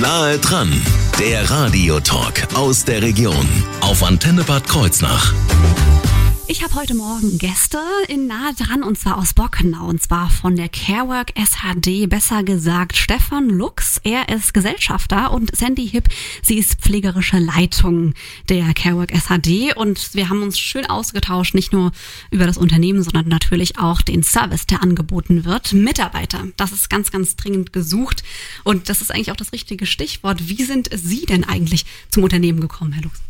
Nahe 0.01 0.39
dran, 0.39 0.73
der 1.21 1.49
Radiotalk 1.49 2.49
aus 2.55 2.85
der 2.85 3.01
Region 3.03 3.47
auf 3.83 4.03
Antenne 4.03 4.43
Bad 4.43 4.67
Kreuznach. 4.67 5.33
Ich 6.53 6.63
habe 6.63 6.75
heute 6.75 6.93
Morgen 6.93 7.39
Gäste 7.39 7.79
in 8.09 8.27
nahe 8.27 8.53
dran 8.53 8.83
und 8.83 8.99
zwar 8.99 9.17
aus 9.17 9.33
Bockenau 9.33 9.87
und 9.87 10.03
zwar 10.03 10.29
von 10.29 10.55
der 10.55 10.69
Carework 10.69 11.33
SHD, 11.35 12.07
besser 12.11 12.43
gesagt 12.43 12.99
Stefan 12.99 13.49
Lux. 13.49 13.99
Er 14.05 14.29
ist 14.29 14.53
Gesellschafter 14.53 15.33
und 15.33 15.57
Sandy 15.57 15.89
Hipp, 15.89 16.11
sie 16.43 16.59
ist 16.59 16.75
pflegerische 16.75 17.39
Leitung 17.39 18.13
der 18.51 18.75
Carework 18.75 19.13
SHD 19.17 19.75
und 19.75 20.13
wir 20.13 20.29
haben 20.29 20.43
uns 20.43 20.59
schön 20.59 20.85
ausgetauscht, 20.85 21.55
nicht 21.55 21.73
nur 21.73 21.91
über 22.31 22.45
das 22.45 22.59
Unternehmen, 22.59 23.03
sondern 23.03 23.29
natürlich 23.29 23.79
auch 23.79 24.03
den 24.03 24.23
Service, 24.23 24.67
der 24.67 24.83
angeboten 24.83 25.47
wird. 25.47 25.73
Mitarbeiter, 25.73 26.49
das 26.59 26.73
ist 26.73 26.91
ganz, 26.91 27.11
ganz 27.11 27.35
dringend 27.35 27.73
gesucht 27.73 28.25
und 28.63 28.91
das 28.91 29.01
ist 29.01 29.11
eigentlich 29.11 29.33
auch 29.33 29.37
das 29.37 29.55
richtige 29.55 29.87
Stichwort. 29.87 30.51
Wie 30.51 30.65
sind 30.65 30.91
Sie 30.93 31.25
denn 31.25 31.45
eigentlich 31.45 31.87
zum 32.11 32.25
Unternehmen 32.25 32.61
gekommen, 32.61 32.93
Herr 32.93 33.05
Lux? 33.05 33.23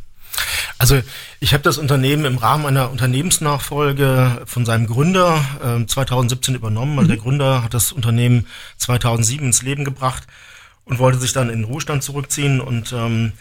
Also 0.79 1.01
ich 1.41 1.53
habe 1.55 1.63
das 1.63 1.79
Unternehmen 1.79 2.25
im 2.25 2.39
Rahmen 2.39 2.67
einer 2.67 2.91
Unternehmensnachfolge 2.91 4.43
von 4.47 4.65
seinem 4.65 4.87
Gründer 4.87 5.45
äh, 5.83 5.87
2017 5.87 6.55
übernommen. 6.55 6.99
Also 6.99 7.05
mhm. 7.05 7.15
der 7.15 7.23
Gründer 7.23 7.63
hat 7.63 7.75
das 7.75 7.93
Unternehmen 7.93 8.47
2007 8.79 9.47
ins 9.47 9.63
Leben 9.63 9.85
gebracht 9.85 10.27
und 10.85 10.99
wollte 10.99 11.19
sich 11.19 11.33
dann 11.33 11.51
in 11.51 11.61
den 11.61 11.65
Ruhestand 11.65 12.03
zurückziehen. 12.03 12.61
Und 12.61 12.93
ähm, 12.93 13.33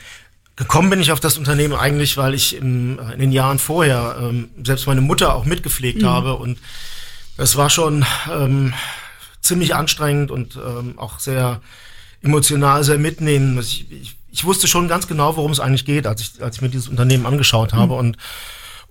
gekommen 0.55 0.89
bin 0.89 1.01
ich 1.01 1.11
auf 1.11 1.19
das 1.19 1.37
Unternehmen 1.37 1.73
eigentlich, 1.73 2.17
weil 2.17 2.33
ich 2.33 2.55
im, 2.55 2.99
in 3.13 3.19
den 3.19 3.31
Jahren 3.31 3.59
vorher 3.59 4.17
ähm, 4.21 4.49
selbst 4.63 4.85
meine 4.87 5.01
Mutter 5.01 5.35
auch 5.35 5.45
mitgepflegt 5.45 6.03
mhm. 6.03 6.07
habe. 6.07 6.35
Und 6.35 6.59
es 7.37 7.55
war 7.55 7.69
schon 7.69 8.05
ähm, 8.31 8.73
ziemlich 9.41 9.73
anstrengend 9.73 10.31
und 10.31 10.57
ähm, 10.57 10.99
auch 10.99 11.19
sehr 11.19 11.61
emotional, 12.21 12.83
sehr 12.83 12.99
mitnehmend. 12.99 13.59
Ich, 13.61 13.91
ich 13.91 14.15
ich 14.31 14.45
wusste 14.45 14.67
schon 14.67 14.87
ganz 14.87 15.07
genau, 15.07 15.35
worum 15.35 15.51
es 15.51 15.59
eigentlich 15.59 15.85
geht, 15.85 16.07
als 16.07 16.21
ich, 16.21 16.43
als 16.43 16.55
ich 16.55 16.61
mir 16.61 16.69
dieses 16.69 16.87
Unternehmen 16.87 17.25
angeschaut 17.25 17.73
habe. 17.73 17.93
Mhm. 17.93 17.99
Und 17.99 18.17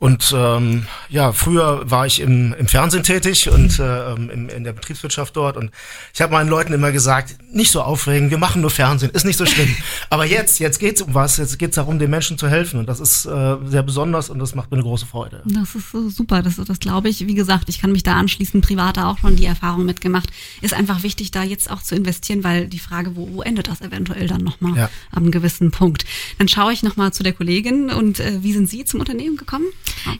und 0.00 0.34
ähm, 0.34 0.86
ja, 1.10 1.30
früher 1.32 1.82
war 1.90 2.06
ich 2.06 2.20
im, 2.20 2.54
im 2.54 2.68
Fernsehen 2.68 3.02
tätig 3.02 3.50
und 3.50 3.78
äh, 3.78 4.14
im, 4.14 4.48
in 4.48 4.64
der 4.64 4.72
Betriebswirtschaft 4.72 5.36
dort. 5.36 5.58
Und 5.58 5.70
ich 6.14 6.22
habe 6.22 6.32
meinen 6.32 6.48
Leuten 6.48 6.72
immer 6.72 6.90
gesagt, 6.90 7.36
nicht 7.52 7.70
so 7.70 7.82
aufregen, 7.82 8.30
wir 8.30 8.38
machen 8.38 8.62
nur 8.62 8.70
Fernsehen, 8.70 9.10
ist 9.10 9.26
nicht 9.26 9.36
so 9.36 9.44
schlimm. 9.44 9.68
Aber 10.08 10.24
jetzt, 10.24 10.58
jetzt 10.58 10.78
geht's 10.78 11.02
um 11.02 11.12
was, 11.12 11.36
jetzt 11.36 11.58
geht's 11.58 11.74
darum, 11.74 11.98
den 11.98 12.08
Menschen 12.08 12.38
zu 12.38 12.48
helfen. 12.48 12.80
Und 12.80 12.88
das 12.88 12.98
ist 12.98 13.26
äh, 13.26 13.56
sehr 13.66 13.82
besonders 13.82 14.30
und 14.30 14.38
das 14.38 14.54
macht 14.54 14.70
mir 14.70 14.78
eine 14.78 14.84
große 14.84 15.04
Freude. 15.04 15.42
Das 15.44 15.74
ist 15.74 15.92
äh, 15.92 16.08
super, 16.08 16.40
das, 16.40 16.56
das 16.56 16.80
glaube 16.80 17.10
ich. 17.10 17.26
Wie 17.26 17.34
gesagt, 17.34 17.68
ich 17.68 17.82
kann 17.82 17.92
mich 17.92 18.02
da 18.02 18.14
anschließen, 18.14 18.62
privater 18.62 19.06
auch 19.06 19.18
schon 19.18 19.36
die 19.36 19.44
Erfahrung 19.44 19.84
mitgemacht. 19.84 20.30
Ist 20.62 20.72
einfach 20.72 21.02
wichtig, 21.02 21.30
da 21.30 21.42
jetzt 21.42 21.70
auch 21.70 21.82
zu 21.82 21.94
investieren, 21.94 22.42
weil 22.42 22.68
die 22.68 22.78
Frage, 22.78 23.16
wo, 23.16 23.28
wo 23.34 23.42
endet 23.42 23.68
das 23.68 23.82
eventuell 23.82 24.28
dann 24.28 24.44
nochmal 24.44 24.78
ja. 24.78 24.90
einem 25.12 25.30
gewissen 25.30 25.72
Punkt. 25.72 26.06
Dann 26.38 26.48
schaue 26.48 26.72
ich 26.72 26.82
nochmal 26.82 27.12
zu 27.12 27.22
der 27.22 27.34
Kollegin 27.34 27.90
und 27.90 28.18
äh, 28.18 28.42
wie 28.42 28.54
sind 28.54 28.66
Sie 28.66 28.86
zum 28.86 29.00
Unternehmen 29.00 29.36
gekommen? 29.36 29.66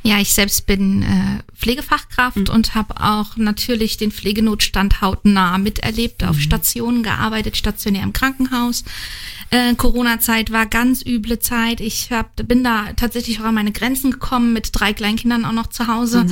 Ja, 0.03 0.21
ich 0.21 0.33
selbst 0.33 0.67
bin 0.67 1.03
äh, 1.03 1.43
Pflegefachkraft 1.57 2.37
mhm. 2.37 2.55
und 2.55 2.75
habe 2.75 3.01
auch 3.01 3.37
natürlich 3.37 3.97
den 3.97 4.13
Pflegenotstand 4.13 5.01
hautnah 5.01 5.59
miterlebt, 5.59 6.23
mhm. 6.23 6.29
auf 6.29 6.41
Stationen 6.41 7.03
gearbeitet, 7.03 7.57
stationär 7.57 8.03
im 8.03 8.13
Krankenhaus. 8.13 8.85
Äh, 9.51 9.75
Corona-Zeit 9.75 10.53
war 10.53 10.67
ganz 10.67 11.05
üble 11.05 11.41
Zeit. 11.41 11.81
Ich 11.81 12.13
hab, 12.13 12.37
bin 12.47 12.63
da 12.63 12.93
tatsächlich 12.95 13.41
auch 13.41 13.45
an 13.45 13.55
meine 13.55 13.73
Grenzen 13.73 14.13
gekommen, 14.13 14.53
mit 14.53 14.71
drei 14.73 14.93
Kleinkindern 14.93 15.45
auch 15.45 15.53
noch 15.53 15.67
zu 15.67 15.89
Hause, 15.89 16.25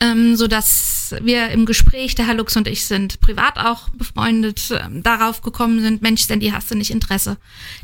ähm, 0.00 0.34
so 0.34 0.48
dass 0.48 1.14
wir 1.22 1.50
im 1.50 1.64
Gespräch, 1.64 2.16
der 2.16 2.26
Herr 2.26 2.34
Lux 2.34 2.56
und 2.56 2.66
ich 2.66 2.84
sind 2.86 3.20
privat 3.20 3.58
auch 3.58 3.88
befreundet, 3.90 4.72
äh, 4.72 4.80
darauf 4.90 5.42
gekommen 5.42 5.80
sind, 5.80 6.02
Mensch, 6.02 6.22
Sandy, 6.22 6.48
hast 6.48 6.70
du 6.70 6.74
nicht 6.74 6.90
Interesse, 6.90 7.36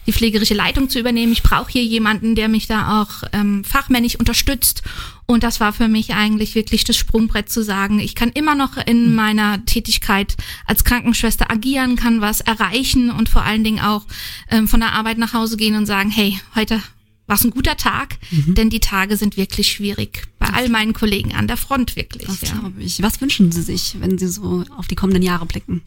die 0.07 0.12
pflegerische 0.12 0.55
Leitung 0.55 0.88
zu 0.88 0.98
übernehmen? 0.98 1.33
Ich 1.33 1.44
brauche 1.44 1.70
hier 1.70 1.85
jemanden, 1.85 2.35
der 2.35 2.48
mich 2.48 2.66
da 2.66 3.01
auch 3.01 3.22
ähm, 3.33 3.62
fachmännisch 3.62 4.16
unterstützt 4.16 4.83
und 5.27 5.43
das 5.43 5.61
war 5.61 5.73
für 5.73 5.88
mich 5.88 6.15
eigentlich 6.15 6.55
wirklich 6.55 6.85
das 6.85 6.97
Sprungbrett 6.97 7.49
zu 7.49 7.62
sagen, 7.62 7.99
ich 8.01 8.15
kann 8.15 8.31
immer 8.31 8.55
noch 8.55 8.77
in 8.77 9.11
mhm. 9.11 9.15
meiner 9.15 9.65
Tätigkeit 9.65 10.37
als 10.67 10.85
Krankenschwester 10.85 11.51
agieren, 11.51 11.97
kann 11.97 12.21
was 12.21 12.41
erreichen 12.41 13.11
und 13.11 13.29
vor 13.29 13.43
allen 13.43 13.65
Dingen 13.65 13.81
auch 13.81 14.05
ähm, 14.51 14.69
von 14.69 14.81
der 14.81 14.93
Arbeit 14.93 15.19
nach 15.19 15.33
Hause 15.33 15.57
gehen 15.57 15.77
und 15.77 15.87
sagen, 15.87 16.11
hey, 16.11 16.38
heute 16.55 16.83
war 17.27 17.37
es 17.37 17.45
ein 17.45 17.51
guter 17.51 17.77
Tag, 17.77 18.19
mhm. 18.31 18.55
denn 18.55 18.69
die 18.69 18.81
Tage 18.81 19.17
sind 19.17 19.37
wirklich 19.37 19.73
schwierig. 19.73 20.25
Bei 20.38 20.49
all 20.49 20.69
meinen 20.69 20.93
Kollegen 20.93 21.35
an 21.35 21.47
der 21.47 21.57
Front 21.57 21.97
wirklich. 21.97 22.27
Das 22.27 22.43
ja. 22.43 22.59
glaube 22.59 22.83
ich. 22.83 23.01
Was 23.01 23.21
wünschen 23.21 23.53
Sie 23.53 23.62
sich, 23.62 23.97
wenn 24.01 24.19
Sie 24.19 24.29
so 24.29 24.65
auf 24.77 24.88
die 24.88 24.97
kommenden 24.97 25.23
Jahre 25.23 25.47
blicken? 25.47 25.83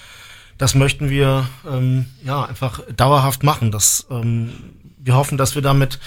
das 0.57 0.75
möchten 0.75 1.09
wir 1.09 1.47
ähm, 1.67 2.05
ja 2.23 2.43
einfach 2.43 2.81
dauerhaft 2.95 3.43
machen. 3.43 3.71
Das, 3.71 4.05
ähm, 4.11 4.51
wir 4.97 5.15
hoffen, 5.15 5.37
dass 5.37 5.55
wir 5.55 5.61
damit 5.61 5.99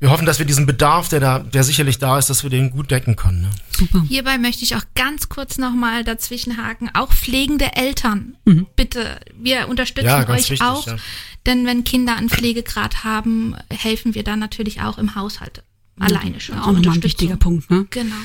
wir 0.00 0.10
hoffen, 0.10 0.24
dass 0.24 0.38
wir 0.38 0.46
diesen 0.46 0.64
Bedarf, 0.64 1.08
der 1.08 1.20
da, 1.20 1.38
der 1.40 1.62
sicherlich 1.62 1.98
da 1.98 2.18
ist, 2.18 2.30
dass 2.30 2.42
wir 2.42 2.48
den 2.50 2.70
gut 2.70 2.90
decken 2.90 3.16
können. 3.16 3.42
Ne? 3.42 3.50
Super. 3.70 4.02
Hierbei 4.08 4.38
möchte 4.38 4.64
ich 4.64 4.74
auch 4.74 4.84
ganz 4.94 5.28
kurz 5.28 5.58
nochmal 5.58 6.04
dazwischenhaken. 6.04 6.90
Auch 6.94 7.12
pflegende 7.12 7.76
Eltern, 7.76 8.36
mhm. 8.46 8.66
bitte, 8.76 9.20
wir 9.38 9.68
unterstützen 9.68 10.06
ja, 10.06 10.26
euch 10.28 10.50
wichtig, 10.50 10.62
auch. 10.62 10.86
Ja. 10.86 10.96
Denn 11.44 11.66
wenn 11.66 11.84
Kinder 11.84 12.16
einen 12.16 12.30
Pflegegrad 12.30 13.04
haben, 13.04 13.54
helfen 13.70 14.14
wir 14.14 14.24
dann 14.24 14.38
natürlich 14.38 14.80
auch 14.80 14.96
im 14.96 15.14
Haushalt 15.14 15.62
alleine 15.98 16.40
schon. 16.40 16.56
Ja, 16.56 16.62
auch 16.62 16.72
nochmal 16.72 16.94
ein 16.94 17.02
wichtiger 17.02 17.36
Punkt. 17.36 17.70
Ne? 17.70 17.86
Genau. 17.90 18.16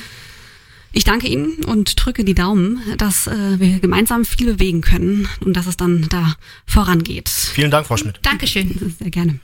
Ich 0.92 1.04
danke 1.04 1.28
Ihnen 1.28 1.62
und 1.64 2.02
drücke 2.02 2.24
die 2.24 2.34
Daumen, 2.34 2.80
dass 2.96 3.26
äh, 3.26 3.60
wir 3.60 3.80
gemeinsam 3.80 4.24
viel 4.24 4.46
bewegen 4.46 4.80
können 4.80 5.28
und 5.44 5.54
dass 5.54 5.66
es 5.66 5.76
dann 5.76 6.06
da 6.08 6.36
vorangeht. 6.64 7.28
Vielen 7.28 7.70
Dank, 7.70 7.86
Frau 7.86 7.98
Schmidt. 7.98 8.18
Dankeschön. 8.22 8.94
Sehr 8.98 9.10
gerne. 9.10 9.40